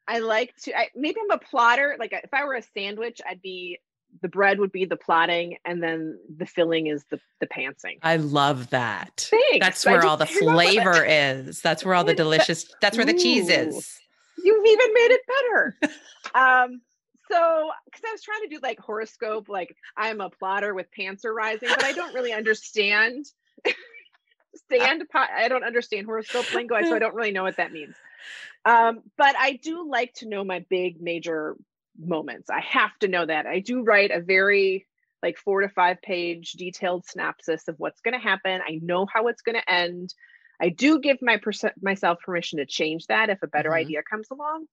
I 0.07 0.19
like 0.19 0.54
to. 0.64 0.76
I, 0.76 0.88
maybe 0.95 1.16
I'm 1.23 1.31
a 1.31 1.38
plotter. 1.38 1.97
Like 1.99 2.12
if 2.12 2.35
I 2.35 2.45
were 2.45 2.54
a 2.54 2.62
sandwich, 2.76 3.21
I'd 3.26 3.40
be 3.40 3.78
the 4.21 4.28
bread 4.28 4.59
would 4.59 4.73
be 4.73 4.85
the 4.85 4.97
plotting, 4.97 5.57
and 5.64 5.83
then 5.83 6.19
the 6.37 6.45
filling 6.45 6.88
is 6.88 7.04
the 7.11 7.21
the 7.40 7.47
pantsing. 7.47 7.99
I 8.02 8.16
love 8.16 8.71
that. 8.71 9.28
Thanks. 9.31 9.64
That's 9.64 9.87
where 9.87 10.04
all 10.04 10.16
the 10.16 10.26
flavor 10.43 11.04
is. 11.04 11.62
That's 11.62 11.85
where 11.85 11.95
all 11.95 12.04
the 12.04 12.14
delicious. 12.14 12.66
That's 12.81 12.97
where 12.97 13.07
the 13.07 13.14
cheese 13.14 13.49
is. 13.49 13.99
You've 14.43 14.66
even 14.66 14.95
made 14.95 15.11
it 15.12 15.21
better. 15.26 15.76
um, 16.35 16.83
so 17.31 17.71
because 17.87 18.02
I 18.07 18.12
was 18.12 18.23
trying 18.23 18.43
to 18.43 18.49
do 18.49 18.59
like 18.62 18.78
horoscope, 18.81 19.49
like 19.49 19.75
I'm 19.97 20.21
a 20.21 20.28
plotter 20.28 20.75
with 20.75 20.87
pantser 20.99 21.33
rising, 21.33 21.69
but 21.69 21.85
I 21.85 21.93
don't 21.93 22.12
really 22.14 22.33
understand 22.33 23.26
stand. 24.56 25.02
I 25.14 25.49
don't 25.49 25.64
understand 25.64 26.06
horoscope 26.06 26.52
lingo, 26.54 26.80
so 26.82 26.94
I 26.94 26.99
don't 27.00 27.14
really 27.14 27.32
know 27.32 27.42
what 27.42 27.56
that 27.56 27.73
means. 27.73 27.94
Um, 28.64 29.02
but 29.16 29.37
I 29.38 29.52
do 29.62 29.88
like 29.88 30.14
to 30.14 30.28
know 30.28 30.44
my 30.44 30.64
big 30.68 31.00
major 31.00 31.56
moments. 31.99 32.50
I 32.50 32.61
have 32.61 32.96
to 33.00 33.08
know 33.08 33.26
that. 33.26 33.46
I 33.46 33.61
do 33.61 33.82
write 33.82 34.11
a 34.11 34.20
very 34.20 34.87
like 35.23 35.38
four 35.38 35.62
to 35.62 35.68
five 35.68 36.02
page 36.02 36.52
detailed 36.52 37.06
synopsis 37.06 37.68
of 37.68 37.76
what's 37.78 38.00
going 38.02 38.12
to 38.12 38.20
happen. 38.20 38.61
I 38.66 38.78
know 38.82 39.06
how 39.12 39.28
it's 39.28 39.42
going 39.42 39.56
to 39.56 39.73
end. 39.73 40.14
I 40.61 40.68
do 40.68 41.00
give 41.00 41.18
my 41.23 41.38
pers- 41.38 41.64
myself 41.80 42.18
permission 42.25 42.58
to 42.58 42.66
change 42.66 43.06
that 43.06 43.30
if 43.30 43.42
a 43.42 43.46
better 43.46 43.70
mm-hmm. 43.70 43.78
idea 43.78 44.02
comes 44.02 44.28
along. 44.30 44.66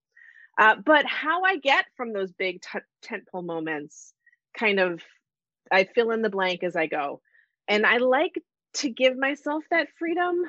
Uh, 0.57 0.75
but 0.85 1.05
how 1.05 1.43
I 1.43 1.57
get 1.57 1.85
from 1.95 2.13
those 2.13 2.31
big 2.33 2.61
t- 2.61 2.79
tentpole 3.03 3.45
moments, 3.45 4.13
kind 4.57 4.79
of, 4.79 5.01
I 5.71 5.85
fill 5.85 6.11
in 6.11 6.21
the 6.21 6.29
blank 6.29 6.63
as 6.63 6.75
I 6.75 6.88
go. 6.88 7.21
And 7.67 7.85
I 7.85 7.97
like 7.97 8.33
to 8.74 8.90
give 8.90 9.18
myself 9.18 9.63
that 9.72 9.88
freedom 9.98 10.44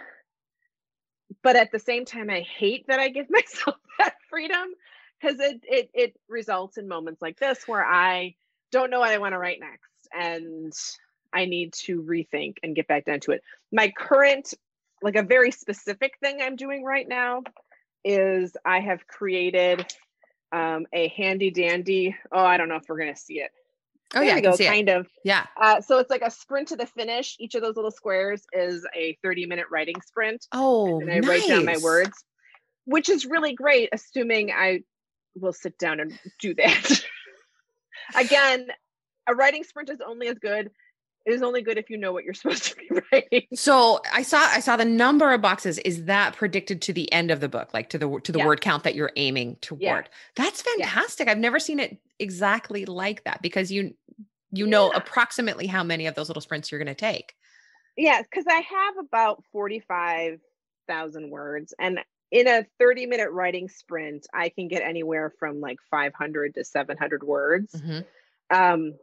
but 1.43 1.57
at 1.57 1.73
the 1.73 1.79
same 1.79 2.05
time 2.05 2.31
i 2.31 2.41
hate 2.41 2.87
that 2.89 3.01
i 3.01 3.09
give 3.09 3.27
myself 3.31 3.77
that 3.99 4.15
freedom 4.29 4.69
because 5.21 5.39
it, 5.41 5.61
it 5.65 5.91
it 5.95 6.17
results 6.29 6.77
in 6.77 6.89
moments 6.89 7.23
like 7.23 7.39
this 7.39 7.67
where 7.67 7.85
i 7.85 8.35
don't 8.71 8.91
know 8.91 9.01
what 9.01 9.11
i 9.11 9.19
want 9.19 9.33
to 9.33 9.39
write 9.39 9.61
next 9.61 10.09
and 10.13 10.73
i 11.33 11.45
need 11.45 11.73
to 11.73 12.03
rethink 12.03 12.57
and 12.63 12.77
get 12.77 12.89
back 12.89 13.05
down 13.05 13.21
to 13.21 13.33
it. 13.33 13.43
My 13.71 13.93
current 13.97 14.55
like 15.03 15.17
a 15.17 15.23
very 15.23 15.51
specific 15.51 16.15
thing 16.21 16.39
i'm 16.41 16.57
doing 16.57 16.85
right 16.85 17.09
now 17.09 17.43
is 18.05 18.57
i 18.65 18.81
have 18.81 19.07
created 19.07 19.85
um, 20.53 20.87
a 20.93 21.09
handy 21.09 21.51
dandy 21.51 22.15
oh 22.31 22.45
i 22.45 22.57
don't 22.57 22.69
know 22.69 22.77
if 22.77 22.85
we're 22.89 22.99
going 22.99 23.13
to 23.13 23.21
see 23.21 23.41
it 23.41 23.51
Oh 24.15 24.21
there 24.21 24.29
yeah, 24.29 24.35
I 24.35 24.41
go, 24.41 24.55
see 24.55 24.67
kind 24.67 24.89
it. 24.89 24.97
of. 24.97 25.07
Yeah. 25.25 25.47
Uh, 25.61 25.81
so 25.81 25.99
it's 25.99 26.11
like 26.11 26.23
a 26.23 26.31
sprint 26.31 26.69
to 26.69 26.77
the 26.77 26.87
finish. 26.87 27.37
Each 27.39 27.55
of 27.55 27.63
those 27.63 27.77
little 27.77 27.91
squares 27.91 28.43
is 28.53 28.87
a 28.95 29.17
30 29.23 29.47
minute 29.47 29.67
writing 29.71 29.97
sprint. 30.07 30.47
Oh, 30.53 31.01
and 31.01 31.11
I 31.11 31.19
nice. 31.19 31.29
write 31.29 31.49
down 31.49 31.65
my 31.65 31.79
words, 31.83 32.13
which 32.85 33.09
is 33.09 33.25
really 33.25 33.55
great, 33.55 33.89
assuming 33.93 34.51
I 34.51 34.81
will 35.35 35.53
sit 35.53 35.79
down 35.79 36.01
and 36.01 36.19
do 36.41 36.55
that. 36.55 37.05
Again, 38.15 38.69
a 39.29 39.35
writing 39.35 39.65
sprint 39.65 39.89
is 39.89 40.01
only 40.07 40.29
as 40.29 40.39
good 40.39 40.71
it 41.25 41.35
is 41.35 41.43
only 41.43 41.63
good 41.63 41.79
if 41.79 41.91
you 41.91 41.97
know 41.97 42.13
what 42.13 42.25
you're 42.25 42.35
supposed 42.35 42.65
to 42.65 42.77
be 42.77 42.89
writing. 43.13 43.47
So 43.55 44.01
I 44.13 44.23
saw 44.23 44.39
I 44.39 44.61
saw 44.61 44.77
the 44.77 44.85
number 44.85 45.33
of 45.33 45.41
boxes. 45.41 45.79
Is 45.79 46.05
that 46.05 46.37
predicted 46.37 46.83
to 46.83 46.93
the 46.93 47.11
end 47.13 47.31
of 47.31 47.41
the 47.41 47.49
book, 47.49 47.73
like 47.73 47.89
to 47.91 47.99
the 47.99 48.21
to 48.21 48.33
the 48.33 48.39
yeah. 48.39 48.47
word 48.47 48.61
count 48.61 48.85
that 48.85 48.95
you're 48.95 49.13
aiming 49.17 49.57
toward? 49.61 49.81
Yeah. 49.81 50.03
That's 50.37 50.63
fantastic. 50.63 51.27
Yeah. 51.27 51.33
I've 51.33 51.39
never 51.39 51.59
seen 51.59 51.81
it 51.81 51.99
exactly 52.19 52.85
like 52.87 53.25
that 53.25 53.43
because 53.43 53.73
you 53.73 53.95
you 54.53 54.67
know 54.67 54.91
approximately 54.91 55.67
how 55.67 55.83
many 55.83 56.07
of 56.07 56.15
those 56.15 56.29
little 56.29 56.41
sprints 56.41 56.71
you're 56.71 56.83
going 56.83 56.95
to 56.95 56.95
take. 56.95 57.35
Yeah, 57.97 58.23
because 58.23 58.45
I 58.49 58.61
have 58.61 58.95
about 58.99 59.43
forty 59.53 59.81
five 59.81 60.39
thousand 60.87 61.31
words, 61.31 61.75
and 61.79 61.99
in 62.31 62.49
a 62.49 62.67
30 62.79 63.07
minute 63.07 63.31
writing 63.31 63.69
sprint, 63.69 64.27
I 64.33 64.49
can 64.49 64.67
get 64.67 64.83
anywhere 64.83 65.33
from 65.39 65.61
like 65.61 65.77
500 65.91 66.55
to 66.55 66.65
700 66.65 67.23
words. 67.23 67.75
Mm-hmm. 67.75 68.57
Um, 68.57 68.95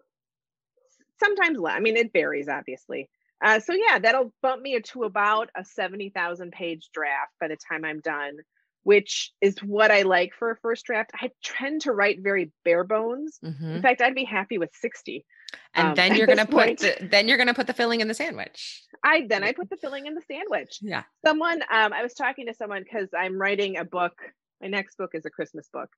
sometimes. 1.19 1.59
I 1.65 1.79
mean, 1.79 1.95
it 1.95 2.11
varies, 2.11 2.49
obviously. 2.49 3.07
Uh, 3.43 3.59
so 3.59 3.73
yeah, 3.73 3.99
that'll 3.99 4.33
bump 4.41 4.61
me 4.61 4.79
to 4.79 5.03
about 5.03 5.49
a 5.55 5.63
70,000 5.63 6.51
page 6.51 6.89
draft 6.91 7.31
by 7.39 7.47
the 7.47 7.55
time 7.55 7.85
I'm 7.85 8.01
done, 8.01 8.39
which 8.83 9.31
is 9.41 9.57
what 9.59 9.91
I 9.91 10.03
like 10.03 10.33
for 10.37 10.51
a 10.51 10.57
first 10.57 10.85
draft. 10.85 11.11
I 11.13 11.31
tend 11.43 11.81
to 11.81 11.91
write 11.91 12.19
very 12.21 12.51
bare 12.63 12.83
bones. 12.83 13.39
Mm-hmm. 13.43 13.75
In 13.75 13.81
fact, 13.81 14.01
I'd 14.01 14.15
be 14.15 14.23
happy 14.23 14.57
with 14.57 14.71
60. 14.73 15.25
And 15.73 15.89
um, 15.89 15.95
then 15.95 16.15
you're 16.15 16.27
gonna 16.27 16.45
put 16.45 16.79
the, 16.79 16.95
then 17.01 17.27
you're 17.27 17.37
gonna 17.37 17.53
put 17.53 17.67
the 17.67 17.73
filling 17.73 18.01
in 18.01 18.07
the 18.07 18.13
sandwich. 18.13 18.83
I 19.03 19.25
then 19.27 19.43
I 19.43 19.53
put 19.53 19.69
the 19.69 19.77
filling 19.77 20.05
in 20.05 20.15
the 20.15 20.21
sandwich. 20.27 20.79
Yeah. 20.81 21.03
Someone 21.25 21.61
um 21.71 21.93
I 21.93 22.03
was 22.03 22.13
talking 22.13 22.47
to 22.47 22.53
someone 22.53 22.83
because 22.83 23.09
I'm 23.17 23.39
writing 23.39 23.77
a 23.77 23.85
book. 23.85 24.13
My 24.61 24.67
next 24.67 24.97
book 24.97 25.11
is 25.13 25.25
a 25.25 25.29
Christmas 25.29 25.69
book 25.71 25.89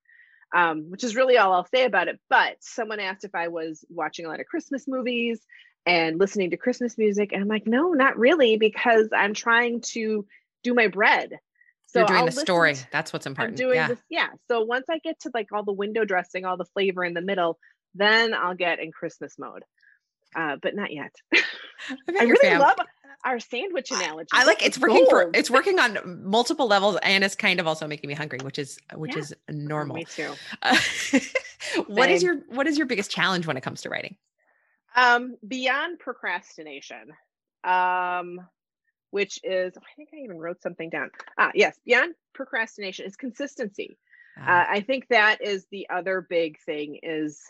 um, 0.52 0.90
which 0.90 1.04
is 1.04 1.16
really 1.16 1.38
all 1.38 1.52
I'll 1.52 1.66
say 1.66 1.84
about 1.84 2.08
it. 2.08 2.20
But 2.28 2.56
someone 2.60 3.00
asked 3.00 3.24
if 3.24 3.34
I 3.34 3.48
was 3.48 3.84
watching 3.88 4.26
a 4.26 4.28
lot 4.28 4.40
of 4.40 4.46
Christmas 4.46 4.86
movies 4.86 5.40
and 5.86 6.18
listening 6.18 6.50
to 6.50 6.56
Christmas 6.56 6.98
music. 6.98 7.32
And 7.32 7.42
I'm 7.42 7.48
like, 7.48 7.66
no, 7.66 7.92
not 7.92 8.18
really, 8.18 8.56
because 8.56 9.08
I'm 9.12 9.34
trying 9.34 9.80
to 9.92 10.26
do 10.62 10.74
my 10.74 10.88
bread. 10.88 11.38
So 11.92 12.00
You're 12.00 12.06
doing 12.06 12.20
I'll 12.20 12.26
the 12.26 12.32
story. 12.32 12.74
To, 12.74 12.86
That's 12.90 13.12
what's 13.12 13.26
important. 13.26 13.60
I'm 13.60 13.66
doing 13.66 13.76
yeah. 13.76 13.88
this. 13.88 13.98
Yeah. 14.08 14.28
So 14.48 14.62
once 14.62 14.86
I 14.88 14.98
get 14.98 15.20
to 15.20 15.30
like 15.34 15.48
all 15.52 15.62
the 15.62 15.72
window 15.72 16.06
dressing, 16.06 16.46
all 16.46 16.56
the 16.56 16.64
flavor 16.64 17.04
in 17.04 17.12
the 17.12 17.20
middle, 17.20 17.58
then 17.94 18.32
I'll 18.32 18.54
get 18.54 18.80
in 18.80 18.92
Christmas 18.92 19.38
mode. 19.38 19.62
Uh, 20.34 20.56
but 20.62 20.74
not 20.74 20.90
yet. 20.90 21.14
I, 21.34 21.96
I 22.18 22.24
really 22.24 22.36
fam- 22.40 22.60
love 22.60 22.76
our 23.26 23.38
sandwich 23.38 23.90
analogy. 23.90 24.28
I 24.32 24.44
like 24.44 24.64
it's 24.64 24.78
working 24.78 25.04
gold. 25.04 25.10
for 25.10 25.30
it's 25.34 25.50
working 25.50 25.78
on 25.78 26.22
multiple 26.24 26.66
levels 26.66 26.96
and 27.02 27.22
it's 27.22 27.34
kind 27.34 27.60
of 27.60 27.66
also 27.66 27.86
making 27.86 28.08
me 28.08 28.14
hungry, 28.14 28.38
which 28.42 28.58
is 28.58 28.78
which 28.94 29.14
yeah. 29.14 29.20
is 29.20 29.34
normal. 29.50 29.96
Me 29.96 30.04
too. 30.06 30.32
Uh, 30.62 30.78
what 31.88 32.10
is 32.10 32.22
your 32.22 32.36
what 32.48 32.66
is 32.66 32.78
your 32.78 32.86
biggest 32.86 33.10
challenge 33.10 33.46
when 33.46 33.58
it 33.58 33.60
comes 33.60 33.82
to 33.82 33.90
writing? 33.90 34.16
Um, 34.96 35.36
beyond 35.46 35.98
procrastination. 35.98 37.12
Um, 37.64 38.40
which 39.12 39.38
is 39.44 39.74
I 39.76 39.94
think 39.94 40.08
I 40.12 40.16
even 40.24 40.38
wrote 40.38 40.60
something 40.62 40.90
down. 40.90 41.10
Ah, 41.38 41.52
yes, 41.54 41.78
beyond 41.84 42.14
procrastination 42.34 43.06
is 43.06 43.14
consistency. 43.14 43.98
Uh, 44.36 44.50
uh, 44.50 44.64
I 44.70 44.80
think 44.80 45.08
that 45.08 45.42
is 45.42 45.66
the 45.70 45.88
other 45.90 46.26
big 46.28 46.58
thing 46.60 46.98
is 47.02 47.40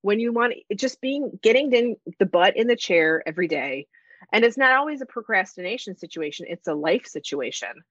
when 0.00 0.18
you 0.18 0.32
want 0.32 0.54
just 0.74 1.00
being 1.00 1.38
getting 1.42 1.72
in 1.72 1.96
the 2.18 2.26
butt 2.26 2.56
in 2.56 2.66
the 2.66 2.76
chair 2.76 3.22
every 3.26 3.48
day 3.48 3.86
and 4.32 4.44
it's 4.44 4.56
not 4.56 4.72
always 4.72 5.02
a 5.02 5.06
procrastination 5.06 5.96
situation 5.96 6.46
it's 6.48 6.66
a 6.66 6.74
life 6.74 7.06
situation 7.06 7.84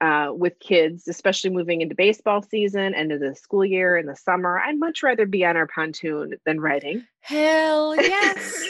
uh, 0.00 0.30
with 0.32 0.58
kids 0.58 1.06
especially 1.06 1.50
moving 1.50 1.80
into 1.80 1.94
baseball 1.94 2.42
season 2.42 2.94
and 2.94 3.12
into 3.12 3.18
the 3.18 3.34
school 3.36 3.64
year 3.64 3.96
in 3.96 4.06
the 4.06 4.16
summer 4.16 4.60
i'd 4.60 4.78
much 4.78 5.02
rather 5.04 5.24
be 5.24 5.44
on 5.44 5.56
our 5.56 5.68
pontoon 5.68 6.34
than 6.44 6.60
writing 6.60 7.06
hell 7.20 7.94
yes 8.00 8.64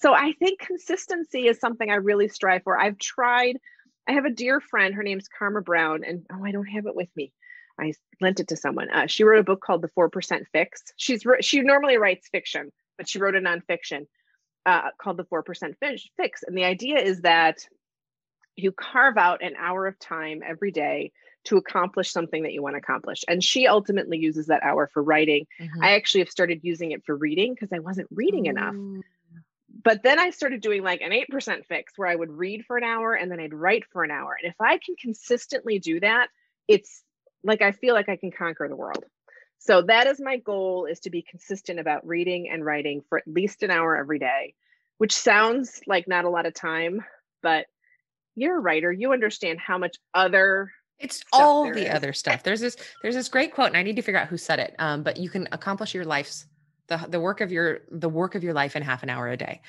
so 0.00 0.12
i 0.14 0.32
think 0.38 0.60
consistency 0.60 1.46
is 1.46 1.58
something 1.58 1.90
i 1.90 1.96
really 1.96 2.28
strive 2.28 2.62
for 2.62 2.78
i've 2.78 2.98
tried 2.98 3.56
i 4.08 4.12
have 4.12 4.24
a 4.24 4.30
dear 4.30 4.60
friend 4.60 4.94
her 4.94 5.02
name's 5.02 5.28
karma 5.38 5.60
brown 5.60 6.02
and 6.04 6.26
oh 6.32 6.44
i 6.44 6.52
don't 6.52 6.66
have 6.66 6.86
it 6.86 6.96
with 6.96 7.08
me 7.16 7.32
I 7.80 7.94
lent 8.20 8.40
it 8.40 8.48
to 8.48 8.56
someone. 8.56 8.90
Uh, 8.90 9.06
she 9.06 9.24
wrote 9.24 9.40
a 9.40 9.44
book 9.44 9.62
called 9.62 9.82
The 9.82 9.88
Four 9.88 10.10
Percent 10.10 10.46
Fix. 10.52 10.82
She's 10.96 11.24
she 11.40 11.62
normally 11.62 11.96
writes 11.96 12.28
fiction, 12.28 12.70
but 12.98 13.08
she 13.08 13.18
wrote 13.18 13.34
a 13.34 13.40
nonfiction 13.40 14.06
uh, 14.66 14.90
called 15.00 15.16
The 15.16 15.24
Four 15.24 15.42
Percent 15.42 15.76
Fix. 15.80 16.42
And 16.42 16.56
the 16.56 16.64
idea 16.64 16.98
is 16.98 17.22
that 17.22 17.58
you 18.56 18.72
carve 18.72 19.16
out 19.16 19.42
an 19.42 19.54
hour 19.58 19.86
of 19.86 19.98
time 19.98 20.42
every 20.46 20.70
day 20.70 21.12
to 21.44 21.56
accomplish 21.56 22.12
something 22.12 22.42
that 22.42 22.52
you 22.52 22.62
want 22.62 22.74
to 22.74 22.78
accomplish. 22.78 23.24
And 23.26 23.42
she 23.42 23.66
ultimately 23.66 24.18
uses 24.18 24.48
that 24.48 24.62
hour 24.62 24.90
for 24.92 25.02
writing. 25.02 25.46
Mm-hmm. 25.58 25.82
I 25.82 25.92
actually 25.92 26.20
have 26.20 26.28
started 26.28 26.60
using 26.62 26.90
it 26.90 27.04
for 27.06 27.16
reading 27.16 27.54
because 27.54 27.72
I 27.72 27.78
wasn't 27.78 28.08
reading 28.10 28.46
Ooh. 28.46 28.50
enough. 28.50 28.74
But 29.82 30.02
then 30.02 30.18
I 30.18 30.30
started 30.30 30.60
doing 30.60 30.82
like 30.82 31.00
an 31.00 31.12
8% 31.12 31.66
fix 31.66 31.92
where 31.96 32.08
I 32.08 32.14
would 32.14 32.30
read 32.30 32.64
for 32.66 32.76
an 32.76 32.84
hour 32.84 33.14
and 33.14 33.30
then 33.30 33.40
I'd 33.40 33.54
write 33.54 33.84
for 33.92 34.02
an 34.04 34.10
hour. 34.10 34.36
And 34.40 34.50
if 34.50 34.60
I 34.60 34.78
can 34.78 34.96
consistently 34.96 35.78
do 35.78 36.00
that, 36.00 36.28
it's 36.68 37.02
like 37.42 37.62
I 37.62 37.72
feel 37.72 37.94
like 37.94 38.08
I 38.08 38.16
can 38.16 38.30
conquer 38.30 38.68
the 38.68 38.76
world. 38.76 39.04
So 39.58 39.82
that 39.82 40.06
is 40.06 40.20
my 40.20 40.38
goal 40.38 40.86
is 40.86 41.00
to 41.00 41.10
be 41.10 41.22
consistent 41.22 41.78
about 41.78 42.06
reading 42.06 42.48
and 42.50 42.64
writing 42.64 43.02
for 43.08 43.18
at 43.18 43.24
least 43.26 43.62
an 43.62 43.70
hour 43.70 43.96
every 43.96 44.18
day, 44.18 44.54
which 44.98 45.14
sounds 45.14 45.80
like 45.86 46.08
not 46.08 46.24
a 46.24 46.30
lot 46.30 46.46
of 46.46 46.54
time, 46.54 47.04
but 47.42 47.66
you're 48.34 48.56
a 48.56 48.60
writer, 48.60 48.90
you 48.90 49.12
understand 49.12 49.58
how 49.60 49.78
much 49.78 49.96
other 50.14 50.70
it's 50.98 51.24
all 51.32 51.72
the 51.72 51.86
is. 51.86 51.94
other 51.94 52.12
stuff. 52.12 52.42
There's 52.42 52.60
this 52.60 52.76
there's 53.02 53.14
this 53.14 53.28
great 53.28 53.54
quote 53.54 53.68
and 53.68 53.76
I 53.76 53.82
need 53.82 53.96
to 53.96 54.02
figure 54.02 54.20
out 54.20 54.28
who 54.28 54.36
said 54.36 54.58
it. 54.58 54.74
Um, 54.78 55.02
but 55.02 55.16
you 55.16 55.30
can 55.30 55.48
accomplish 55.52 55.94
your 55.94 56.04
life's 56.04 56.46
the 56.90 57.06
the 57.08 57.20
work 57.20 57.40
of 57.40 57.50
your 57.50 57.80
the 57.90 58.08
work 58.08 58.34
of 58.34 58.44
your 58.44 58.52
life 58.52 58.76
in 58.76 58.82
half 58.82 59.02
an 59.02 59.08
hour 59.08 59.28
a 59.28 59.36
day. 59.36 59.62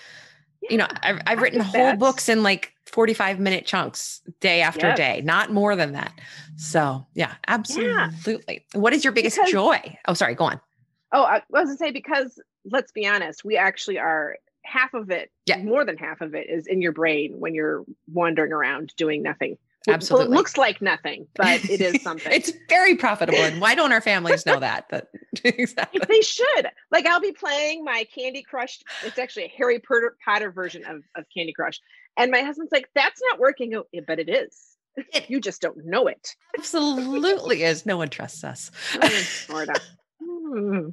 Yeah, 0.64 0.72
you 0.72 0.78
know, 0.78 0.88
I've 1.02 1.22
I've 1.26 1.42
written 1.42 1.62
whole 1.62 1.86
that's... 1.86 2.00
books 2.00 2.30
in 2.30 2.44
like 2.44 2.74
45 2.86 3.40
minute 3.40 3.66
chunks 3.66 4.22
day 4.42 4.62
after 4.62 4.88
yes. 4.88 4.98
day, 4.98 5.22
not 5.24 5.52
more 5.52 5.76
than 5.76 5.94
that. 5.94 6.12
So 6.58 7.06
yeah, 7.14 7.36
absolutely. 7.48 8.66
Yeah. 8.74 8.80
What 8.80 8.94
is 8.94 9.06
your 9.06 9.14
biggest 9.14 9.38
because, 9.38 9.52
joy? 9.52 9.98
Oh, 10.08 10.14
sorry, 10.14 10.36
go 10.36 10.46
on. 10.46 10.60
Oh, 11.14 11.24
I 11.24 11.42
was 11.50 11.68
gonna 11.68 11.78
say 11.78 11.92
because 11.92 12.40
let's 12.70 12.92
be 12.92 13.08
honest, 13.08 13.46
we 13.46 13.56
actually 13.56 13.98
are 13.98 14.36
half 14.64 14.94
of 14.94 15.10
it, 15.10 15.32
yeah. 15.46 15.58
more 15.58 15.86
than 15.86 15.98
half 15.98 16.22
of 16.22 16.36
it 16.36 16.50
is 16.50 16.68
in 16.68 16.82
your 16.82 16.92
brain 16.92 17.40
when 17.40 17.56
you're 17.56 17.84
wandering 18.12 18.52
around 18.52 18.94
doing 18.98 19.24
nothing. 19.24 19.58
Absolutely. 19.90 20.28
Well, 20.28 20.34
it 20.34 20.38
looks 20.38 20.58
like 20.58 20.82
nothing, 20.82 21.28
but 21.36 21.64
it 21.70 21.82
is 21.82 22.02
something. 22.04 22.32
it's 22.32 22.52
very 22.70 22.96
profitable. 22.96 23.40
And 23.40 23.60
why 23.60 23.74
don't 23.74 23.92
our 23.92 24.02
families 24.02 24.46
know 24.46 24.60
that? 24.60 24.86
But 24.90 25.08
exactly. 25.44 26.02
They 26.08 26.22
should. 26.22 26.68
Like 26.92 27.06
I'll 27.06 27.20
be 27.20 27.32
playing 27.32 27.84
my 27.84 28.06
Candy 28.14 28.44
Crush. 28.44 28.80
It's 29.04 29.18
actually 29.18 29.46
a 29.46 29.54
Harry 29.58 29.80
Potter 29.80 30.52
version 30.52 30.86
of, 30.86 31.04
of 31.16 31.26
Candy 31.36 31.54
Crush. 31.54 31.80
And 32.18 32.32
my 32.32 32.42
husband's 32.42 32.72
like, 32.72 32.90
that's 32.94 33.22
not 33.30 33.40
working. 33.40 33.74
Oh, 33.76 33.86
but 34.06 34.20
it 34.20 34.30
is. 34.30 34.78
It, 34.98 35.30
you 35.30 35.40
just 35.40 35.62
don't 35.62 35.86
know 35.86 36.08
it. 36.08 36.36
Absolutely 36.58 37.64
is. 37.64 37.86
No 37.86 37.98
one 37.98 38.10
trusts 38.10 38.44
us. 38.44 38.72
Hmm. 40.22 40.90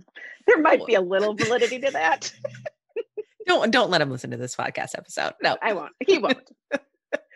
There 0.46 0.60
might 0.62 0.86
be 0.86 0.94
a 0.94 1.00
little 1.00 1.34
validity 1.34 1.80
to 1.80 1.90
that. 1.90 2.32
don't 3.46 3.70
don't 3.70 3.90
let 3.90 4.00
him 4.00 4.10
listen 4.10 4.30
to 4.30 4.36
this 4.36 4.54
podcast 4.54 4.96
episode. 4.96 5.34
No, 5.42 5.56
I 5.60 5.72
won't. 5.72 5.92
He 6.06 6.18
won't. 6.18 6.48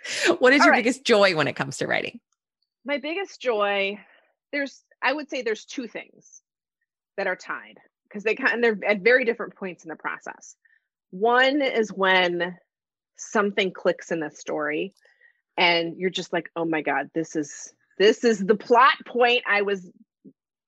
what 0.39 0.53
is 0.53 0.61
All 0.61 0.67
your 0.67 0.73
right. 0.73 0.79
biggest 0.79 1.05
joy 1.05 1.35
when 1.35 1.49
it 1.49 1.57
comes 1.57 1.79
to 1.79 1.87
writing? 1.87 2.21
My 2.85 2.99
biggest 2.99 3.41
joy, 3.41 3.99
there's, 4.53 4.83
I 5.03 5.13
would 5.13 5.31
say 5.31 5.43
there's 5.43 5.65
two 5.65 5.87
things 5.87 6.43
that 7.17 7.27
are 7.27 7.37
tied 7.37 7.79
because 8.05 8.25
they 8.25 8.35
kind 8.35 8.55
of, 8.55 8.61
they're 8.81 8.91
at 8.91 9.01
very 9.01 9.25
different 9.25 9.57
points 9.57 9.85
in 9.85 9.89
the 9.89 9.97
process. 9.97 10.57
One 11.11 11.63
is 11.63 11.93
when 11.93 12.57
something 13.17 13.73
clicks 13.73 14.11
in 14.11 14.21
the 14.21 14.31
story 14.31 14.95
and 15.57 15.97
you're 15.99 16.11
just 16.11 16.33
like, 16.33 16.51
oh 16.57 16.65
my 16.65 16.83
God, 16.83 17.11
this 17.15 17.37
is, 17.37 17.73
this 17.99 18.25
is 18.25 18.39
the 18.39 18.57
plot 18.57 18.95
point 19.07 19.43
I 19.49 19.63
was 19.63 19.91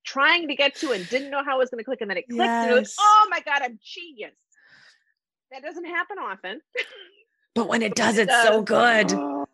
trying 0.04 0.48
to 0.48 0.54
get 0.54 0.76
to 0.76 0.92
and 0.92 1.08
didn't 1.08 1.30
know 1.30 1.42
how 1.42 1.56
it 1.56 1.60
was 1.60 1.70
going 1.70 1.78
to 1.78 1.84
click. 1.84 2.00
And 2.00 2.10
then 2.10 2.18
it 2.18 2.28
clicks 2.28 2.44
yes. 2.44 2.62
and 2.62 2.70
you're 2.70 2.78
like, 2.78 2.88
oh 3.00 3.26
my 3.30 3.40
God, 3.40 3.62
I'm 3.62 3.78
genius. 3.82 4.34
That 5.50 5.62
doesn't 5.62 5.86
happen 5.86 6.18
often. 6.18 6.60
But 7.54 7.68
when 7.68 7.82
it 7.82 7.94
does, 7.94 8.18
it 8.18 8.22
it's 8.22 8.32
does, 8.32 8.46
so 8.46 8.62
good. 8.62 9.12
Oh, 9.12 9.46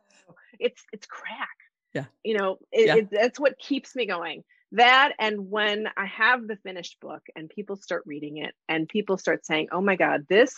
it's 0.59 0.83
it's 0.93 1.07
crack. 1.07 1.49
Yeah. 1.95 2.05
You 2.25 2.39
know, 2.39 2.59
it, 2.73 2.87
yeah. 2.87 2.97
it, 2.97 3.09
that's 3.11 3.41
what 3.41 3.59
keeps 3.59 3.95
me 3.95 4.07
going. 4.07 4.45
That 4.73 5.13
and 5.19 5.51
when 5.51 5.89
I 5.97 6.07
have 6.07 6.47
the 6.47 6.57
finished 6.57 7.01
book 7.01 7.23
and 7.35 7.49
people 7.49 7.77
start 7.77 8.05
reading 8.07 8.39
it 8.39 8.55
and 8.69 8.89
people 8.89 9.19
start 9.19 9.45
saying, 9.45 9.69
"Oh 9.73 9.81
my 9.81 9.97
God, 9.97 10.27
this 10.29 10.55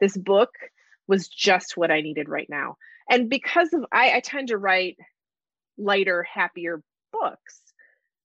this 0.00 0.16
book 0.16 0.50
was 1.08 1.28
just 1.28 1.76
what 1.76 1.90
I 1.90 2.02
needed 2.02 2.28
right 2.28 2.48
now." 2.48 2.76
And 3.10 3.30
because 3.30 3.72
of 3.72 3.84
I, 3.92 4.16
I 4.16 4.20
tend 4.20 4.48
to 4.48 4.58
write 4.58 4.98
lighter, 5.78 6.22
happier 6.22 6.82
books. 7.12 7.60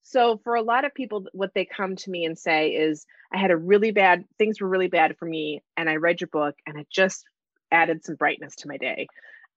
So 0.04 0.42
for 0.44 0.56
a 0.56 0.62
lot 0.62 0.84
of 0.84 0.94
people, 0.94 1.26
what 1.32 1.54
they 1.54 1.66
come 1.66 1.96
to 1.96 2.10
me 2.10 2.26
and 2.26 2.38
say 2.38 2.70
is, 2.72 3.06
I 3.34 3.38
had 3.38 3.52
a 3.52 3.58
really 3.58 3.92
bad, 3.92 4.26
things 4.38 4.60
were 4.60 4.68
really 4.68 4.88
bad 4.88 5.18
for 5.18 5.26
me. 5.26 5.64
And 5.78 5.90
I 5.90 5.96
read 5.96 6.20
your 6.20 6.28
book 6.28 6.56
and 6.66 6.78
it 6.78 6.88
just 6.90 7.24
added 7.72 8.04
some 8.04 8.16
brightness 8.16 8.56
to 8.58 8.68
my 8.68 8.78
day. 8.78 9.08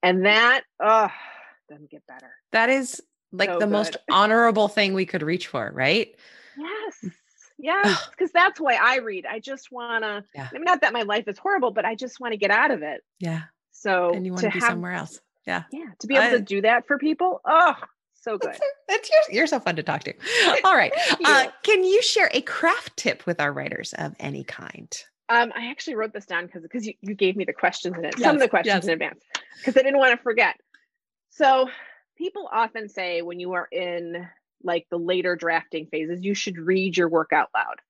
And 0.03 0.27
that, 0.27 0.63
oh, 0.81 1.09
doesn't 1.69 1.91
get 1.91 2.07
better. 2.07 2.31
That 2.53 2.69
is 2.71 3.01
like 3.33 3.49
so 3.49 3.59
the 3.59 3.67
good. 3.67 3.73
most 3.73 3.97
honorable 4.11 4.69
thing 4.69 4.95
we 4.95 5.07
could 5.07 5.23
reach 5.23 5.47
for, 5.47 5.71
right? 5.75 6.15
Yes. 6.57 7.13
Yes. 7.59 8.09
Because 8.11 8.31
that's 8.33 8.61
why 8.61 8.75
I 8.81 8.99
read. 8.99 9.27
I 9.27 9.41
just 9.41 9.71
want 9.73 10.05
to, 10.05 10.25
yeah. 10.35 10.49
I 10.51 10.55
mean, 10.55 10.65
not 10.65 10.83
that 10.83 10.93
my 10.93 11.03
life 11.03 11.29
is 11.29 11.39
horrible, 11.39 11.71
but 11.71 11.85
I 11.85 11.95
just 11.95 12.21
want 12.21 12.33
to 12.33 12.37
get 12.37 12.51
out 12.51 12.71
of 12.71 12.83
it. 12.83 13.03
Yeah. 13.21 13.43
So, 13.73 14.13
and 14.13 14.27
you 14.27 14.33
want 14.33 14.45
to 14.45 14.51
be 14.51 14.61
have, 14.61 14.71
somewhere 14.71 14.93
else. 14.93 15.21
Yeah. 15.47 15.65
Yeah. 15.73 15.87
To 16.01 16.07
be 16.07 16.15
able 16.15 16.27
I, 16.27 16.31
to 16.31 16.41
do 16.41 16.63
that 16.63 16.87
for 16.87 16.99
people. 16.99 17.41
Oh, 17.45 17.75
so 18.15 18.39
good. 18.39 18.57
That's, 18.89 19.11
you're, 19.11 19.37
you're 19.37 19.47
so 19.47 19.61
fun 19.61 19.77
to 19.77 19.83
talk 19.83 20.05
to. 20.05 20.15
All 20.65 20.77
right. 20.77 20.93
uh, 21.25 21.47
can 21.63 21.85
you 21.85 22.03
share 22.03 22.31
a 22.33 22.41
craft 22.41 22.97
tip 22.97 23.27
with 23.27 23.41
our 23.41 23.53
writers 23.53 23.95
of 23.97 24.15
any 24.19 24.45
kind? 24.45 24.93
Um, 25.29 25.53
I 25.57 25.71
actually 25.71 25.97
wrote 25.97 26.13
this 26.13 26.27
down 26.27 26.47
because 26.47 26.63
because 26.63 26.87
you, 26.87 26.95
you 27.01 27.15
gave 27.15 27.37
me 27.37 27.45
the 27.45 27.53
questions 27.53 27.97
in 27.97 28.05
it, 28.05 28.15
yes, 28.19 28.27
some 28.27 28.37
of 28.37 28.43
the 28.43 28.49
questions 28.49 28.75
yes. 28.75 28.85
in 28.85 28.91
advance, 28.91 29.23
because 29.59 29.77
I 29.77 29.83
didn't 29.83 29.99
want 29.99 30.17
to 30.17 30.23
forget. 30.23 30.57
So 31.31 31.69
people 32.17 32.49
often 32.53 32.89
say 32.89 33.23
when 33.23 33.41
you 33.41 33.55
are 33.55 33.69
in 33.73 34.29
like 34.63 34.87
the 34.91 34.99
later 34.99 35.37
drafting 35.37 35.87
phases, 35.87 36.23
you 36.23 36.35
should 36.35 36.59
read 36.59 36.97
your 36.97 37.09
work 37.09 37.33
out 37.33 37.49
loud. 37.55 37.81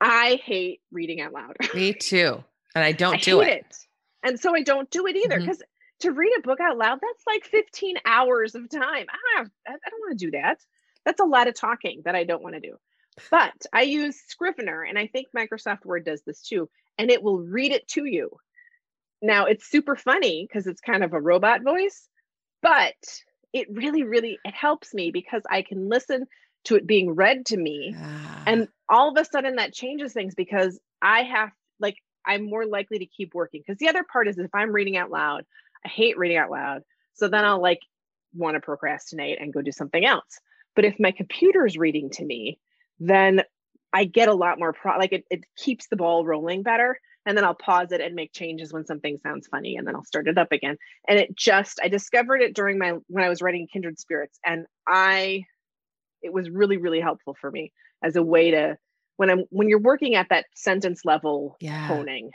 I 0.00 0.40
hate 0.44 0.80
reading 0.92 1.20
out 1.20 1.32
loud. 1.32 1.56
Me 1.74 1.92
too. 1.92 2.42
And 2.74 2.84
I 2.84 2.92
don't 2.92 3.16
I 3.16 3.20
do 3.20 3.40
it. 3.40 3.48
it. 3.48 3.76
And 4.22 4.38
so 4.38 4.54
I 4.54 4.62
don't 4.62 4.90
do 4.90 5.06
it 5.06 5.16
either 5.16 5.38
because 5.38 5.58
mm-hmm. 5.58 6.08
to 6.08 6.12
read 6.12 6.32
a 6.38 6.42
book 6.42 6.60
out 6.60 6.78
loud, 6.78 7.00
that's 7.00 7.24
like 7.26 7.44
15 7.44 7.96
hours 8.04 8.54
of 8.54 8.68
time. 8.70 9.06
I, 9.36 9.42
I 9.66 9.90
don't 9.90 10.00
want 10.00 10.18
to 10.18 10.26
do 10.26 10.30
that. 10.32 10.58
That's 11.04 11.20
a 11.20 11.24
lot 11.24 11.48
of 11.48 11.54
talking 11.54 12.02
that 12.04 12.14
I 12.14 12.24
don't 12.24 12.42
want 12.42 12.54
to 12.54 12.60
do. 12.60 12.76
But 13.30 13.66
I 13.72 13.82
use 13.82 14.20
Scrivener, 14.28 14.82
and 14.82 14.98
I 14.98 15.06
think 15.06 15.28
Microsoft 15.36 15.84
Word 15.84 16.04
does 16.04 16.22
this 16.22 16.42
too, 16.42 16.68
and 16.98 17.10
it 17.10 17.22
will 17.22 17.38
read 17.38 17.72
it 17.72 17.86
to 17.88 18.04
you. 18.04 18.30
Now 19.22 19.46
it's 19.46 19.68
super 19.68 19.96
funny 19.96 20.46
because 20.46 20.66
it's 20.66 20.80
kind 20.80 21.04
of 21.04 21.12
a 21.12 21.20
robot 21.20 21.62
voice, 21.62 22.08
but 22.62 22.94
it 23.52 23.68
really, 23.70 24.04
really 24.04 24.38
it 24.44 24.54
helps 24.54 24.94
me 24.94 25.10
because 25.10 25.42
I 25.50 25.62
can 25.62 25.88
listen 25.88 26.26
to 26.64 26.76
it 26.76 26.86
being 26.86 27.14
read 27.14 27.46
to 27.46 27.56
me, 27.56 27.94
ah. 27.98 28.42
and 28.46 28.68
all 28.88 29.10
of 29.10 29.20
a 29.20 29.24
sudden 29.24 29.56
that 29.56 29.74
changes 29.74 30.12
things 30.12 30.34
because 30.34 30.78
I 31.02 31.22
have 31.22 31.50
like 31.78 31.96
I'm 32.26 32.48
more 32.48 32.66
likely 32.66 32.98
to 32.98 33.06
keep 33.06 33.34
working. 33.34 33.62
Because 33.66 33.78
the 33.78 33.88
other 33.88 34.04
part 34.10 34.28
is 34.28 34.38
if 34.38 34.54
I'm 34.54 34.72
reading 34.72 34.96
out 34.96 35.10
loud, 35.10 35.44
I 35.84 35.88
hate 35.88 36.18
reading 36.18 36.36
out 36.36 36.50
loud, 36.50 36.82
so 37.14 37.28
then 37.28 37.44
I'll 37.44 37.62
like 37.62 37.80
want 38.34 38.54
to 38.54 38.60
procrastinate 38.60 39.40
and 39.40 39.52
go 39.52 39.62
do 39.62 39.72
something 39.72 40.04
else. 40.04 40.40
But 40.76 40.84
if 40.84 41.00
my 41.00 41.10
computer 41.10 41.66
is 41.66 41.76
reading 41.76 42.10
to 42.10 42.24
me, 42.24 42.58
then 43.00 43.42
I 43.92 44.04
get 44.04 44.28
a 44.28 44.34
lot 44.34 44.58
more 44.58 44.72
pro 44.72 44.98
like 44.98 45.12
it, 45.12 45.24
it 45.30 45.44
keeps 45.56 45.88
the 45.88 45.96
ball 45.96 46.24
rolling 46.24 46.62
better. 46.62 46.98
And 47.26 47.36
then 47.36 47.44
I'll 47.44 47.54
pause 47.54 47.92
it 47.92 48.00
and 48.00 48.14
make 48.14 48.32
changes 48.32 48.72
when 48.72 48.86
something 48.86 49.18
sounds 49.22 49.46
funny 49.48 49.76
and 49.76 49.86
then 49.86 49.94
I'll 49.94 50.04
start 50.04 50.26
it 50.26 50.38
up 50.38 50.52
again. 50.52 50.76
And 51.06 51.18
it 51.18 51.36
just 51.36 51.78
I 51.82 51.88
discovered 51.88 52.40
it 52.40 52.54
during 52.54 52.78
my 52.78 52.94
when 53.08 53.24
I 53.24 53.28
was 53.28 53.42
writing 53.42 53.68
Kindred 53.70 53.98
Spirits 53.98 54.38
and 54.44 54.66
I 54.86 55.44
it 56.22 56.32
was 56.32 56.50
really, 56.50 56.76
really 56.76 57.00
helpful 57.00 57.36
for 57.40 57.50
me 57.50 57.72
as 58.02 58.16
a 58.16 58.22
way 58.22 58.50
to 58.50 58.76
when 59.16 59.30
I'm 59.30 59.44
when 59.50 59.68
you're 59.68 59.80
working 59.80 60.14
at 60.14 60.28
that 60.30 60.46
sentence 60.54 61.04
level 61.04 61.56
yeah. 61.60 61.88
toning 61.88 62.30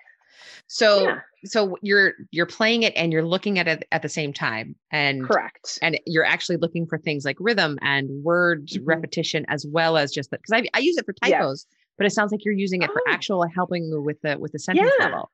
so 0.68 1.04
yeah. 1.04 1.20
so 1.44 1.78
you're 1.82 2.14
you're 2.32 2.46
playing 2.46 2.84
it 2.84 2.94
and 2.96 3.12
you're 3.12 3.26
looking 3.26 3.60
at 3.60 3.68
it 3.68 3.88
at 3.92 4.02
the 4.02 4.10
same 4.10 4.34
time 4.34 4.76
and 4.92 5.26
correct. 5.26 5.80
And 5.82 6.00
you're 6.06 6.26
actually 6.26 6.58
looking 6.58 6.86
for 6.86 6.98
things 6.98 7.26
like 7.26 7.38
rhythm 7.40 7.78
and 7.82 8.24
word 8.24 8.68
mm-hmm. 8.68 8.86
repetition 8.86 9.46
as 9.48 9.66
well 9.66 9.98
as 9.98 10.12
just 10.12 10.32
that 10.32 10.42
because 10.42 10.64
I, 10.64 10.68
I 10.78 10.80
use 10.80 10.98
it 10.98 11.06
for 11.06 11.14
typos, 11.14 11.66
but 11.98 12.06
it 12.06 12.12
sounds 12.12 12.32
like 12.32 12.44
you're 12.46 12.54
using 12.54 12.82
it 12.82 12.90
oh. 12.90 12.94
for 12.94 13.02
actual 13.08 13.46
helping 13.48 14.04
with 14.04 14.22
the 14.22 14.38
with 14.38 14.52
the 14.52 14.60
sentence 14.60 14.92
yeah. 15.00 15.06
level. 15.06 15.32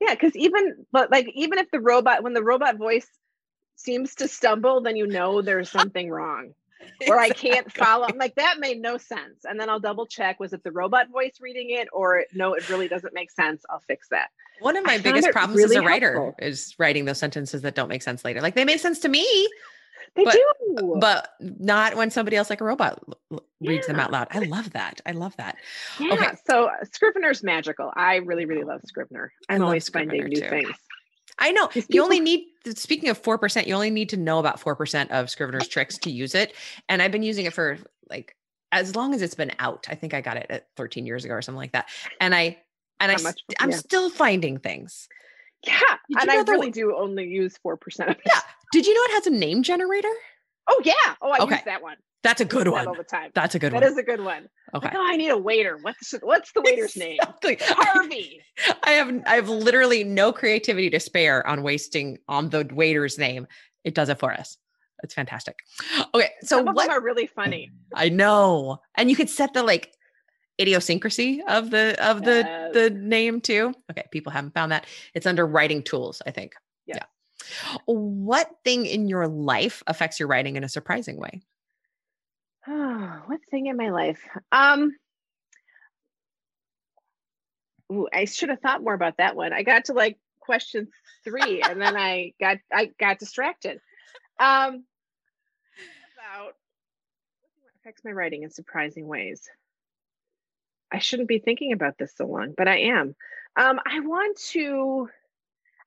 Yeah, 0.00 0.14
because 0.14 0.34
even 0.36 0.86
but 0.92 1.10
like 1.10 1.28
even 1.34 1.58
if 1.58 1.70
the 1.70 1.80
robot 1.80 2.22
when 2.22 2.32
the 2.32 2.44
robot 2.44 2.76
voice 2.76 3.08
seems 3.76 4.14
to 4.16 4.28
stumble, 4.28 4.82
then 4.82 4.96
you 4.96 5.06
know 5.06 5.42
there's 5.42 5.70
something 5.70 6.10
wrong 6.10 6.52
or 7.08 7.18
I 7.18 7.30
can't 7.30 7.70
follow. 7.72 8.06
I'm 8.06 8.18
like, 8.18 8.34
that 8.36 8.58
made 8.58 8.80
no 8.80 8.96
sense. 8.96 9.44
And 9.44 9.58
then 9.58 9.68
I'll 9.68 9.80
double 9.80 10.06
check 10.06 10.40
was 10.40 10.52
it 10.52 10.62
the 10.64 10.72
robot 10.72 11.08
voice 11.10 11.38
reading 11.40 11.70
it 11.70 11.88
or 11.92 12.24
no, 12.34 12.54
it 12.54 12.68
really 12.68 12.88
doesn't 12.88 13.14
make 13.14 13.30
sense. 13.30 13.64
I'll 13.70 13.80
fix 13.80 14.08
that. 14.10 14.28
One 14.60 14.76
of 14.76 14.84
my 14.84 14.94
I 14.94 14.98
biggest 14.98 15.30
problems 15.30 15.62
really 15.62 15.76
as 15.76 15.82
a 15.82 15.86
writer 15.86 16.14
helpful. 16.14 16.46
is 16.46 16.74
writing 16.78 17.04
those 17.04 17.18
sentences 17.18 17.62
that 17.62 17.74
don't 17.74 17.88
make 17.88 18.02
sense 18.02 18.24
later. 18.24 18.40
Like 18.40 18.54
they 18.54 18.64
make 18.64 18.80
sense 18.80 18.98
to 19.00 19.08
me. 19.08 19.48
They 20.16 20.24
but, 20.24 20.34
do. 20.34 20.96
But 21.00 21.28
not 21.40 21.96
when 21.96 22.10
somebody 22.10 22.36
else 22.36 22.50
like 22.50 22.60
a 22.60 22.64
robot 22.64 23.02
reads 23.60 23.86
yeah. 23.86 23.92
them 23.92 24.00
out 24.00 24.10
loud. 24.10 24.28
I 24.30 24.40
love 24.40 24.72
that. 24.72 25.00
I 25.06 25.12
love 25.12 25.36
that. 25.36 25.56
Yeah. 25.98 26.14
Okay. 26.14 26.30
So 26.46 26.66
uh, 26.66 26.84
Scrivener's 26.92 27.42
magical. 27.42 27.92
I 27.94 28.16
really, 28.16 28.44
really 28.44 28.64
love 28.64 28.80
Scrivener. 28.84 29.32
I'm 29.48 29.62
always 29.62 29.88
finding 29.88 30.24
new 30.24 30.40
too. 30.40 30.48
things. 30.48 30.74
I 31.40 31.52
know. 31.52 31.68
You 31.88 32.02
only 32.02 32.20
need, 32.20 32.46
speaking 32.76 33.08
of 33.08 33.20
4%, 33.20 33.66
you 33.66 33.74
only 33.74 33.90
need 33.90 34.10
to 34.10 34.16
know 34.16 34.38
about 34.38 34.60
4% 34.60 35.10
of 35.10 35.30
Scrivener's 35.30 35.66
tricks 35.66 35.98
to 35.98 36.10
use 36.10 36.34
it. 36.34 36.54
And 36.88 37.00
I've 37.00 37.12
been 37.12 37.22
using 37.22 37.46
it 37.46 37.54
for 37.54 37.78
like, 38.08 38.36
as 38.72 38.94
long 38.94 39.14
as 39.14 39.22
it's 39.22 39.34
been 39.34 39.52
out. 39.58 39.86
I 39.88 39.94
think 39.94 40.14
I 40.14 40.20
got 40.20 40.36
it 40.36 40.46
at 40.50 40.68
13 40.76 41.06
years 41.06 41.24
ago 41.24 41.34
or 41.34 41.42
something 41.42 41.58
like 41.58 41.72
that. 41.72 41.88
And 42.20 42.34
I, 42.34 42.58
and 43.00 43.10
I, 43.10 43.20
much, 43.22 43.40
I'm 43.58 43.72
still 43.72 44.10
finding 44.10 44.58
things. 44.58 45.08
Yeah, 45.66 45.80
and 46.18 46.30
I 46.30 46.42
really 46.42 46.70
do 46.70 46.96
only 46.96 47.26
use 47.26 47.56
four 47.58 47.76
percent 47.76 48.10
of 48.10 48.16
it. 48.16 48.22
Yeah. 48.24 48.40
Did 48.72 48.86
you 48.86 48.94
know 48.94 49.02
it 49.02 49.10
has 49.12 49.26
a 49.26 49.30
name 49.30 49.62
generator? 49.62 50.08
Oh 50.68 50.80
yeah. 50.84 50.94
Oh, 51.20 51.30
I 51.30 51.38
okay. 51.40 51.56
use 51.56 51.64
that 51.64 51.82
one. 51.82 51.96
That's 52.22 52.40
a 52.40 52.44
good 52.44 52.68
one. 52.68 52.86
all 52.86 52.94
the 52.94 53.02
time. 53.02 53.30
That's 53.34 53.54
a 53.54 53.58
good 53.58 53.72
that 53.72 53.76
one. 53.76 53.82
That 53.82 53.92
is 53.92 53.98
a 53.98 54.02
good 54.02 54.22
one. 54.22 54.48
Okay. 54.74 54.88
Like, 54.88 54.96
oh, 54.96 55.06
I 55.06 55.16
need 55.16 55.30
a 55.30 55.38
waiter. 55.38 55.78
What's 55.80 56.14
what's 56.22 56.52
the 56.52 56.62
waiter's 56.62 56.96
name? 56.96 57.18
Harvey. 57.42 58.40
I 58.82 58.90
have 58.92 59.22
I 59.26 59.34
have 59.36 59.48
literally 59.48 60.04
no 60.04 60.32
creativity 60.32 60.90
to 60.90 61.00
spare 61.00 61.46
on 61.46 61.62
wasting 61.62 62.18
on 62.28 62.50
the 62.50 62.68
waiter's 62.72 63.18
name. 63.18 63.46
It 63.84 63.94
does 63.94 64.08
it 64.08 64.18
for 64.18 64.32
us. 64.32 64.56
It's 65.02 65.14
fantastic. 65.14 65.56
Okay, 66.14 66.30
so 66.42 66.58
Some 66.58 66.68
of 66.68 66.74
what 66.74 66.88
them 66.88 66.98
are 66.98 67.02
really 67.02 67.26
funny. 67.26 67.70
I 67.94 68.08
know, 68.08 68.80
and 68.96 69.08
you 69.08 69.16
could 69.16 69.30
set 69.30 69.54
the 69.54 69.62
like 69.62 69.92
idiosyncrasy 70.60 71.42
of 71.48 71.70
the 71.70 71.96
of 72.04 72.22
the 72.22 72.44
yes. 72.46 72.74
the 72.74 72.90
name 72.90 73.40
too. 73.40 73.72
Okay, 73.90 74.04
people 74.10 74.32
haven't 74.32 74.54
found 74.54 74.72
that. 74.72 74.86
It's 75.14 75.26
under 75.26 75.46
writing 75.46 75.82
tools, 75.82 76.20
I 76.26 76.30
think. 76.30 76.52
Yes. 76.86 76.98
Yeah. 77.00 77.76
What 77.86 78.50
thing 78.64 78.86
in 78.86 79.08
your 79.08 79.26
life 79.26 79.82
affects 79.86 80.20
your 80.20 80.28
writing 80.28 80.56
in 80.56 80.64
a 80.64 80.68
surprising 80.68 81.18
way? 81.18 81.40
Oh, 82.68 83.22
what 83.26 83.40
thing 83.50 83.66
in 83.66 83.76
my 83.76 83.90
life? 83.90 84.20
Um, 84.52 84.94
ooh, 87.90 88.08
I 88.12 88.24
should 88.24 88.48
have 88.48 88.60
thought 88.60 88.82
more 88.82 88.94
about 88.94 89.18
that 89.18 89.36
one. 89.36 89.52
I 89.52 89.62
got 89.62 89.86
to 89.86 89.92
like 89.92 90.18
question 90.40 90.88
three, 91.24 91.62
and 91.62 91.80
then 91.80 91.96
I 91.96 92.32
got 92.40 92.58
I 92.72 92.90
got 92.98 93.18
distracted. 93.18 93.80
Um, 94.38 94.84
about 96.16 96.54
what 97.60 97.72
affects 97.80 98.02
my 98.04 98.12
writing 98.12 98.42
in 98.42 98.50
surprising 98.50 99.06
ways. 99.06 99.42
I 100.92 100.98
shouldn't 100.98 101.28
be 101.28 101.38
thinking 101.38 101.72
about 101.72 101.98
this 101.98 102.14
so 102.16 102.26
long, 102.26 102.54
but 102.56 102.68
I 102.68 102.78
am. 102.78 103.14
Um, 103.56 103.80
I 103.86 104.00
want 104.00 104.38
to. 104.50 105.08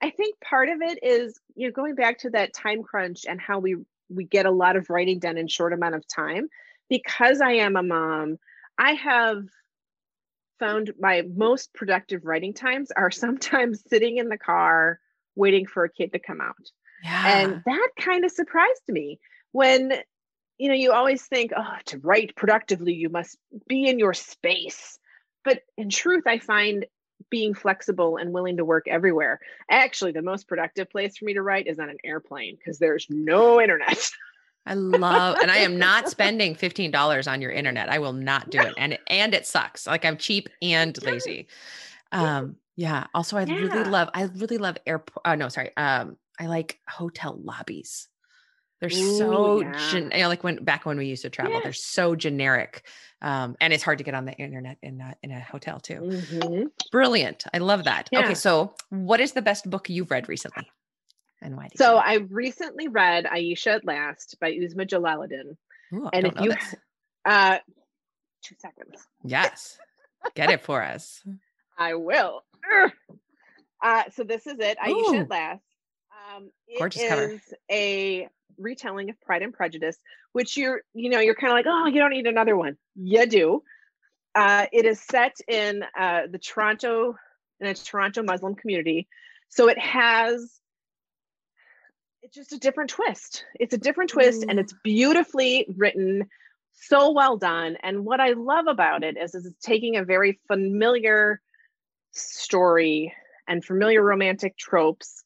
I 0.02 0.10
think 0.10 0.40
part 0.42 0.70
of 0.70 0.82
it 0.82 1.00
is 1.02 1.40
you 1.56 1.68
know 1.68 1.74
going 1.74 1.96
back 1.96 2.20
to 2.20 2.30
that 2.32 2.54
time 2.54 2.84
crunch 2.84 3.26
and 3.28 3.40
how 3.40 3.60
we 3.60 3.78
we 4.10 4.26
get 4.26 4.46
a 4.46 4.52
lot 4.52 4.76
of 4.76 4.90
writing 4.90 5.20
done 5.20 5.38
in 5.38 5.48
short 5.48 5.74
amount 5.74 5.96
of 5.96 6.08
time 6.08 6.48
because 6.90 7.42
I 7.42 7.54
am 7.54 7.76
a 7.76 7.84
mom, 7.84 8.38
I 8.78 8.94
have 8.94 9.46
found 10.60 10.94
my 11.00 11.24
most 11.36 11.74
productive 11.74 12.26
writing 12.26 12.54
times 12.54 12.92
are 12.92 13.12
sometimes 13.12 13.84
sitting 13.88 14.18
in 14.18 14.30
the 14.30 14.38
car 14.38 15.00
waiting 15.36 15.66
for 15.66 15.84
a 15.84 15.90
kid 15.90 16.14
to 16.14 16.20
come 16.20 16.42
out. 16.42 16.56
Yeah. 17.04 17.38
And 17.38 17.64
that 17.66 17.90
kind 18.00 18.24
of 18.24 18.32
surprised 18.32 18.88
me 18.88 19.20
when 19.52 19.94
you 20.58 20.70
know 20.70 20.76
you 20.76 20.94
always 20.94 21.26
think 21.26 21.52
oh 21.56 21.76
to 21.86 21.98
write 22.00 22.36
productively 22.36 22.94
you 22.94 23.10
must 23.10 23.38
be 23.68 23.88
in 23.88 24.00
your 24.00 24.14
space. 24.14 25.00
But 25.44 25.62
in 25.78 25.90
truth 25.90 26.24
I 26.26 26.40
find 26.40 26.86
being 27.30 27.54
flexible 27.54 28.18
and 28.18 28.32
willing 28.32 28.58
to 28.58 28.66
work 28.66 28.86
everywhere. 28.88 29.40
Actually, 29.70 30.12
the 30.12 30.22
most 30.22 30.48
productive 30.48 30.90
place 30.90 31.18
for 31.18 31.26
me 31.26 31.34
to 31.34 31.42
write 31.42 31.68
is 31.68 31.80
on 31.80 31.90
an 31.90 31.98
airplane 32.04 32.56
because 32.58 32.80
there's 32.80 33.08
no 33.10 33.62
internet. 33.62 34.10
I 34.66 34.76
love, 34.76 35.38
and 35.42 35.52
I 35.52 35.58
am 35.58 35.78
not 35.78 36.10
spending 36.10 36.56
fifteen 36.56 36.90
dollars 36.92 37.28
on 37.28 37.42
your 37.42 37.52
internet. 37.52 37.90
I 37.90 38.00
will 38.00 38.14
not 38.14 38.50
do 38.50 38.60
it, 38.60 38.74
and 38.78 38.94
it, 38.94 39.02
and 39.08 39.34
it 39.34 39.46
sucks. 39.46 39.86
Like 39.86 40.06
I'm 40.06 40.18
cheap 40.18 40.50
and 40.62 41.02
lazy. 41.04 41.48
Um, 42.12 42.56
yeah. 42.76 43.08
Also, 43.14 43.38
I 43.38 43.44
yeah. 43.44 43.56
really 43.56 43.84
love. 43.84 44.10
I 44.14 44.24
really 44.24 44.58
love 44.58 44.78
airport. 44.86 45.26
Uh, 45.26 45.36
no, 45.36 45.50
sorry. 45.50 45.76
Um, 45.76 46.18
I 46.40 46.48
like 46.48 46.80
hotel 46.88 47.38
lobbies. 47.44 48.08
They're 48.80 48.90
Ooh, 48.92 49.18
so, 49.18 49.62
yeah. 49.62 49.90
gen- 49.92 50.12
you 50.14 50.24
know, 50.24 50.28
like 50.28 50.44
when 50.44 50.64
back 50.64 50.86
when 50.86 50.98
we 50.98 51.06
used 51.06 51.22
to 51.22 51.30
travel, 51.30 51.62
they're 51.64 51.72
so 51.72 52.16
generic, 52.16 52.86
um, 53.22 53.56
and 53.62 53.72
it's 53.72 53.84
hard 53.84 54.00
to 54.00 54.04
get 54.04 54.14
on 54.14 54.26
the 54.26 54.34
internet 54.34 54.78
in 54.82 55.00
a, 55.00 55.16
in 55.24 55.32
a 55.32 55.40
hotel 55.40 55.80
too. 55.80 56.02
Mm-hmm. 56.02 56.64
Brilliant. 56.92 57.46
I 57.54 57.60
love 57.60 57.86
that. 57.86 58.10
Okay, 58.14 58.34
so 58.34 58.76
what 58.90 59.22
is 59.22 59.32
the 59.32 59.42
best 59.42 59.70
book 59.70 59.90
you've 59.90 60.12
read 60.12 60.28
recently? 60.28 60.70
And 61.44 61.58
why? 61.58 61.68
So 61.76 61.98
I 61.98 62.16
recently 62.16 62.88
read 62.88 63.26
Ayesha 63.26 63.72
at 63.72 63.86
Last 63.86 64.38
by 64.40 64.52
Uzma 64.52 64.88
Jalaluddin. 64.88 65.58
Ooh, 65.94 66.10
and 66.12 66.28
if 66.28 66.34
you, 66.40 66.54
uh, 67.26 67.58
two 68.44 68.56
seconds. 68.60 69.06
Yes, 69.24 69.78
get 70.36 70.50
it 70.50 70.62
for 70.62 70.82
us. 70.82 71.22
I 71.78 71.96
will. 71.96 72.42
Uh, 73.86 74.04
so 74.16 74.24
this 74.24 74.48
is 74.48 74.56
it, 74.60 74.78
Ayesha 74.82 74.94
Ooh. 74.94 75.20
at 75.20 75.30
Last. 75.30 75.62
Um, 76.34 76.50
it 76.70 76.80
Gorgeous 76.80 77.02
is 77.02 77.10
cover. 77.10 77.40
a 77.70 78.30
retelling 78.58 79.10
of 79.10 79.20
Pride 79.20 79.42
and 79.42 79.54
Prejudice, 79.54 79.98
which 80.32 80.56
you're, 80.56 80.84
you 80.94 81.10
know, 81.10 81.20
you're 81.20 81.36
kind 81.36 81.52
of 81.52 81.58
like, 81.58 81.66
oh, 81.68 81.88
you 81.88 82.00
don't 82.00 82.12
need 82.12 82.26
another 82.26 82.56
one. 82.56 82.78
You 82.96 83.26
do. 83.28 83.62
Uh, 84.36 84.68
it 84.72 84.86
is 84.86 85.02
set 85.02 85.36
in 85.50 85.84
uh, 86.00 86.22
the 86.32 86.38
Toronto, 86.38 87.18
in 87.60 87.68
a 87.68 87.74
Toronto 87.74 88.24
Muslim 88.24 88.56
community. 88.56 89.10
So 89.50 89.68
it 89.68 89.78
has 89.78 90.50
it's 92.24 92.36
just 92.36 92.54
a 92.54 92.58
different 92.58 92.90
twist. 92.90 93.46
It's 93.60 93.74
a 93.74 93.78
different 93.78 94.10
twist 94.10 94.46
and 94.48 94.58
mm. 94.58 94.62
it's 94.62 94.74
beautifully 94.84 95.68
written, 95.76 96.30
so 96.72 97.12
well 97.12 97.38
done. 97.38 97.78
And 97.84 98.06
what 98.06 98.22
I 98.22 98.30
love 98.30 98.68
about 98.68 99.04
it 99.04 99.18
is, 99.18 99.36
is 99.36 99.46
it's 99.46 99.64
taking 99.64 99.98
a 99.98 100.06
very 100.06 100.40
familiar 100.48 101.42
story 102.12 103.14
and 103.48 103.64
familiar 103.64 104.02
romantic 104.02 104.58
tropes, 104.58 105.24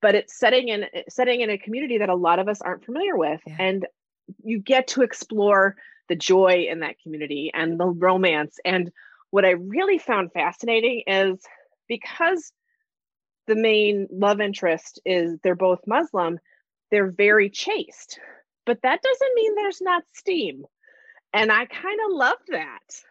but 0.00 0.14
it's 0.14 0.38
setting 0.38 0.68
in 0.68 0.86
setting 1.08 1.40
in 1.40 1.50
a 1.50 1.58
community 1.58 1.98
that 1.98 2.08
a 2.08 2.14
lot 2.14 2.38
of 2.38 2.48
us 2.48 2.62
aren't 2.62 2.84
familiar 2.84 3.16
with. 3.16 3.40
Yeah. 3.44 3.56
And 3.58 3.86
you 4.44 4.60
get 4.60 4.86
to 4.88 5.02
explore 5.02 5.74
the 6.08 6.16
joy 6.16 6.66
in 6.70 6.80
that 6.80 7.00
community 7.02 7.50
and 7.52 7.78
the 7.78 7.86
romance. 7.86 8.58
And 8.64 8.92
what 9.30 9.44
I 9.44 9.50
really 9.50 9.98
found 9.98 10.32
fascinating 10.32 11.02
is 11.08 11.40
because 11.88 12.52
the 13.46 13.56
main 13.56 14.08
love 14.10 14.40
interest 14.40 15.00
is 15.04 15.38
they're 15.42 15.54
both 15.54 15.86
Muslim, 15.86 16.38
they're 16.90 17.10
very 17.10 17.50
chaste. 17.50 18.18
But 18.64 18.82
that 18.82 19.02
doesn't 19.02 19.34
mean 19.34 19.54
there's 19.54 19.80
not 19.80 20.02
steam. 20.12 20.64
And 21.32 21.52
I 21.52 21.66
kind 21.66 22.00
of 22.06 22.12
love 22.12 22.38
that. 22.48 23.02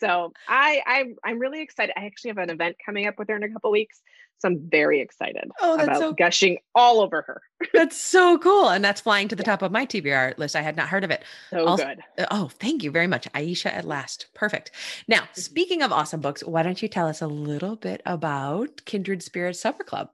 So 0.00 0.32
I, 0.48 0.82
I 0.86 1.04
I'm 1.24 1.38
really 1.38 1.60
excited. 1.60 1.94
I 1.96 2.06
actually 2.06 2.30
have 2.30 2.38
an 2.38 2.50
event 2.50 2.76
coming 2.84 3.06
up 3.06 3.18
with 3.18 3.28
her 3.28 3.36
in 3.36 3.42
a 3.42 3.50
couple 3.50 3.70
weeks. 3.70 4.00
So 4.40 4.48
I'm 4.48 4.70
very 4.70 5.00
excited 5.00 5.50
oh, 5.60 5.76
that's 5.76 5.88
about 5.88 6.00
so, 6.00 6.12
gushing 6.14 6.58
all 6.74 7.00
over 7.00 7.20
her. 7.20 7.42
that's 7.74 8.00
so 8.00 8.38
cool. 8.38 8.70
And 8.70 8.82
that's 8.82 9.02
flying 9.02 9.28
to 9.28 9.36
the 9.36 9.42
yeah. 9.42 9.50
top 9.50 9.60
of 9.60 9.70
my 9.70 9.84
TBR 9.84 10.38
list. 10.38 10.56
I 10.56 10.62
had 10.62 10.76
not 10.76 10.88
heard 10.88 11.04
of 11.04 11.10
it. 11.10 11.22
So 11.50 11.66
also, 11.66 11.84
good. 11.84 12.00
Uh, 12.16 12.26
oh, 12.30 12.48
thank 12.58 12.82
you 12.82 12.90
very 12.90 13.06
much. 13.06 13.28
Ayesha 13.34 13.74
at 13.74 13.84
last. 13.84 14.28
Perfect. 14.32 14.70
Now, 15.06 15.20
mm-hmm. 15.20 15.40
speaking 15.40 15.82
of 15.82 15.92
awesome 15.92 16.22
books, 16.22 16.42
why 16.42 16.62
don't 16.62 16.80
you 16.80 16.88
tell 16.88 17.06
us 17.06 17.20
a 17.20 17.26
little 17.26 17.76
bit 17.76 18.00
about 18.06 18.82
Kindred 18.86 19.22
Spirit 19.22 19.56
Supper 19.56 19.84
Club? 19.84 20.08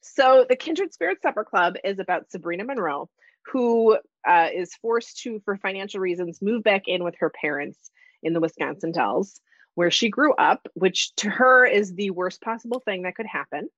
So 0.00 0.46
the 0.48 0.56
Kindred 0.56 0.94
Spirit 0.94 1.20
Supper 1.20 1.44
Club 1.44 1.74
is 1.84 1.98
about 1.98 2.30
Sabrina 2.30 2.64
Monroe, 2.64 3.10
who 3.52 3.98
uh, 4.26 4.48
is 4.54 4.74
forced 4.76 5.18
to, 5.24 5.42
for 5.44 5.58
financial 5.58 6.00
reasons, 6.00 6.40
move 6.40 6.62
back 6.62 6.84
in 6.86 7.04
with 7.04 7.16
her 7.18 7.28
parents 7.28 7.90
in 8.26 8.32
the 8.32 8.40
Wisconsin 8.40 8.92
Dells, 8.92 9.40
where 9.74 9.90
she 9.90 10.10
grew 10.10 10.34
up, 10.34 10.66
which 10.74 11.14
to 11.16 11.30
her 11.30 11.64
is 11.64 11.94
the 11.94 12.10
worst 12.10 12.42
possible 12.42 12.80
thing 12.80 13.02
that 13.02 13.14
could 13.14 13.26
happen. 13.26 13.68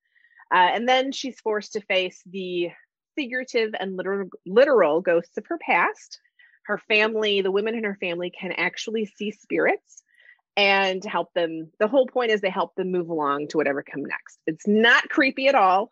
Uh, 0.53 0.71
and 0.73 0.89
then 0.89 1.13
she's 1.13 1.39
forced 1.41 1.75
to 1.75 1.81
face 1.83 2.23
the 2.27 2.71
figurative 3.15 3.75
and 3.79 3.97
literal, 3.97 4.29
literal 4.47 5.01
ghosts 5.01 5.37
of 5.37 5.47
her 5.47 5.59
past. 5.59 6.21
Her 6.63 6.79
family, 6.79 7.43
the 7.43 7.51
women 7.51 7.75
in 7.75 7.85
her 7.85 7.99
family, 8.01 8.31
can 8.31 8.53
actually 8.53 9.07
see 9.07 9.31
spirits 9.33 10.03
and 10.57 11.05
help 11.05 11.33
them. 11.35 11.71
The 11.79 11.89
whole 11.89 12.07
point 12.07 12.31
is 12.31 12.41
they 12.41 12.51
help 12.51 12.75
them 12.75 12.91
move 12.91 13.09
along 13.09 13.49
to 13.49 13.57
whatever 13.57 13.83
come 13.83 14.05
next. 14.05 14.39
It's 14.47 14.67
not 14.67 15.09
creepy 15.09 15.49
at 15.49 15.55
all. 15.55 15.91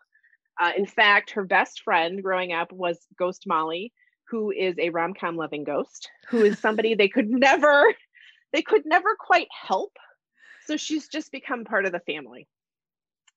Uh, 0.60 0.72
in 0.76 0.86
fact, 0.86 1.32
her 1.32 1.44
best 1.44 1.82
friend 1.82 2.22
growing 2.22 2.52
up 2.52 2.72
was 2.72 3.06
Ghost 3.18 3.44
Molly, 3.46 3.92
who 4.28 4.50
is 4.50 4.74
a 4.78 4.90
rom 4.90 5.14
com 5.14 5.36
loving 5.36 5.64
ghost, 5.64 6.08
who 6.28 6.42
is 6.42 6.58
somebody 6.58 6.94
they 6.94 7.08
could 7.08 7.28
never 7.30 7.94
they 8.52 8.62
could 8.62 8.82
never 8.84 9.16
quite 9.18 9.48
help. 9.50 9.96
So 10.66 10.76
she's 10.76 11.08
just 11.08 11.30
become 11.32 11.64
part 11.64 11.86
of 11.86 11.92
the 11.92 12.00
family. 12.00 12.48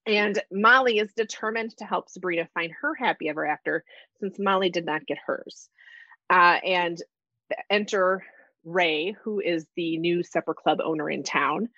And 0.05 0.41
Molly 0.51 0.97
is 0.97 1.13
determined 1.13 1.77
to 1.77 1.85
help 1.85 2.09
Sabrina 2.09 2.47
find 2.53 2.71
her 2.81 2.95
happy 2.95 3.29
ever 3.29 3.45
after 3.45 3.83
since 4.19 4.39
Molly 4.39 4.69
did 4.69 4.85
not 4.85 5.05
get 5.05 5.19
hers. 5.25 5.69
Uh, 6.29 6.57
and 6.65 7.01
enter 7.69 8.23
Ray, 8.63 9.15
who 9.23 9.39
is 9.39 9.65
the 9.75 9.97
new 9.97 10.23
supper 10.23 10.53
club 10.53 10.79
owner 10.83 11.09
in 11.09 11.23
town. 11.23 11.69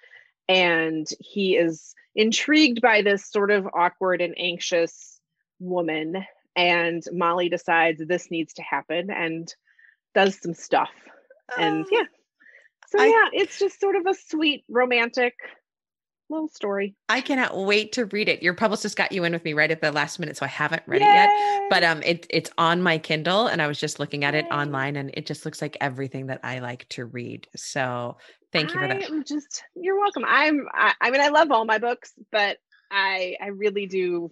And 0.47 1.07
he 1.19 1.55
is 1.55 1.93
intrigued 2.15 2.81
by 2.81 3.01
this 3.01 3.29
sort 3.29 3.51
of 3.51 3.67
awkward 3.73 4.21
and 4.21 4.35
anxious 4.37 5.19
woman. 5.59 6.25
And 6.55 7.03
Molly 7.11 7.49
decides 7.49 8.01
this 8.05 8.29
needs 8.29 8.53
to 8.53 8.61
happen 8.61 9.09
and 9.09 9.53
does 10.13 10.39
some 10.41 10.53
stuff. 10.53 10.91
And 11.57 11.85
yeah, 11.91 12.03
so 12.91 13.01
I, 13.01 13.07
yeah, 13.07 13.41
it's 13.41 13.57
just 13.57 13.79
sort 13.79 13.95
of 13.95 14.05
a 14.05 14.13
sweet, 14.13 14.63
romantic 14.69 15.33
little 16.29 16.47
story. 16.47 16.95
I 17.09 17.21
cannot 17.21 17.55
wait 17.57 17.93
to 17.93 18.05
read 18.05 18.27
it. 18.27 18.41
Your 18.41 18.53
publicist 18.53 18.97
got 18.97 19.11
you 19.11 19.23
in 19.23 19.33
with 19.33 19.43
me 19.43 19.53
right 19.53 19.71
at 19.71 19.81
the 19.81 19.91
last 19.91 20.19
minute, 20.19 20.37
so 20.37 20.45
I 20.45 20.49
haven't 20.49 20.83
read 20.87 21.01
Yay! 21.01 21.07
it 21.07 21.13
yet. 21.13 21.69
But 21.69 21.83
um, 21.83 22.01
it 22.03 22.27
it's 22.29 22.49
on 22.57 22.81
my 22.81 22.97
Kindle, 22.97 23.47
and 23.47 23.61
I 23.61 23.67
was 23.67 23.79
just 23.79 23.99
looking 23.99 24.25
at 24.25 24.33
Yay! 24.33 24.41
it 24.41 24.45
online, 24.51 24.95
and 24.95 25.11
it 25.13 25.25
just 25.25 25.45
looks 25.45 25.61
like 25.61 25.77
everything 25.79 26.27
that 26.27 26.39
I 26.43 26.59
like 26.59 26.87
to 26.89 27.05
read. 27.05 27.47
So 27.55 28.17
thank 28.51 28.73
you 28.73 28.79
for 28.79 28.87
that. 28.87 29.09
I'm 29.09 29.23
just 29.23 29.63
you're 29.75 29.99
welcome. 29.99 30.23
I'm 30.27 30.65
I, 30.73 30.93
I 30.99 31.11
mean 31.11 31.21
I 31.21 31.29
love 31.29 31.51
all 31.51 31.65
my 31.65 31.77
books, 31.77 32.13
but 32.31 32.57
I 32.89 33.35
I 33.41 33.47
really 33.47 33.85
do 33.85 34.31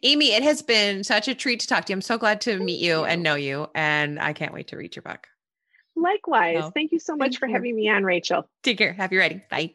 Amy, 0.02 0.32
it 0.32 0.42
has 0.42 0.60
been 0.62 1.04
such 1.04 1.28
a 1.28 1.34
treat 1.34 1.60
to 1.60 1.66
talk 1.68 1.84
to 1.84 1.92
you. 1.92 1.96
I'm 1.96 2.02
so 2.02 2.18
glad 2.18 2.40
to 2.42 2.52
Thank 2.52 2.62
meet 2.64 2.80
you, 2.80 2.98
you, 2.98 3.04
and 3.04 3.22
know 3.22 3.36
you. 3.36 3.68
And 3.74 4.18
I 4.18 4.32
can't 4.32 4.52
wait 4.52 4.68
to 4.68 4.76
read 4.76 4.96
your 4.96 5.04
book. 5.04 5.28
Likewise. 5.94 6.70
Thank 6.74 6.92
you 6.92 6.98
so 6.98 7.16
much 7.16 7.30
Thank 7.30 7.38
for 7.38 7.46
you. 7.46 7.54
having 7.54 7.76
me 7.76 7.88
on, 7.88 8.02
Rachael. 8.04 8.48
Take 8.62 8.78
care. 8.78 8.92
Happy 8.92 9.16
writing. 9.16 9.42
Bye. 9.48 9.74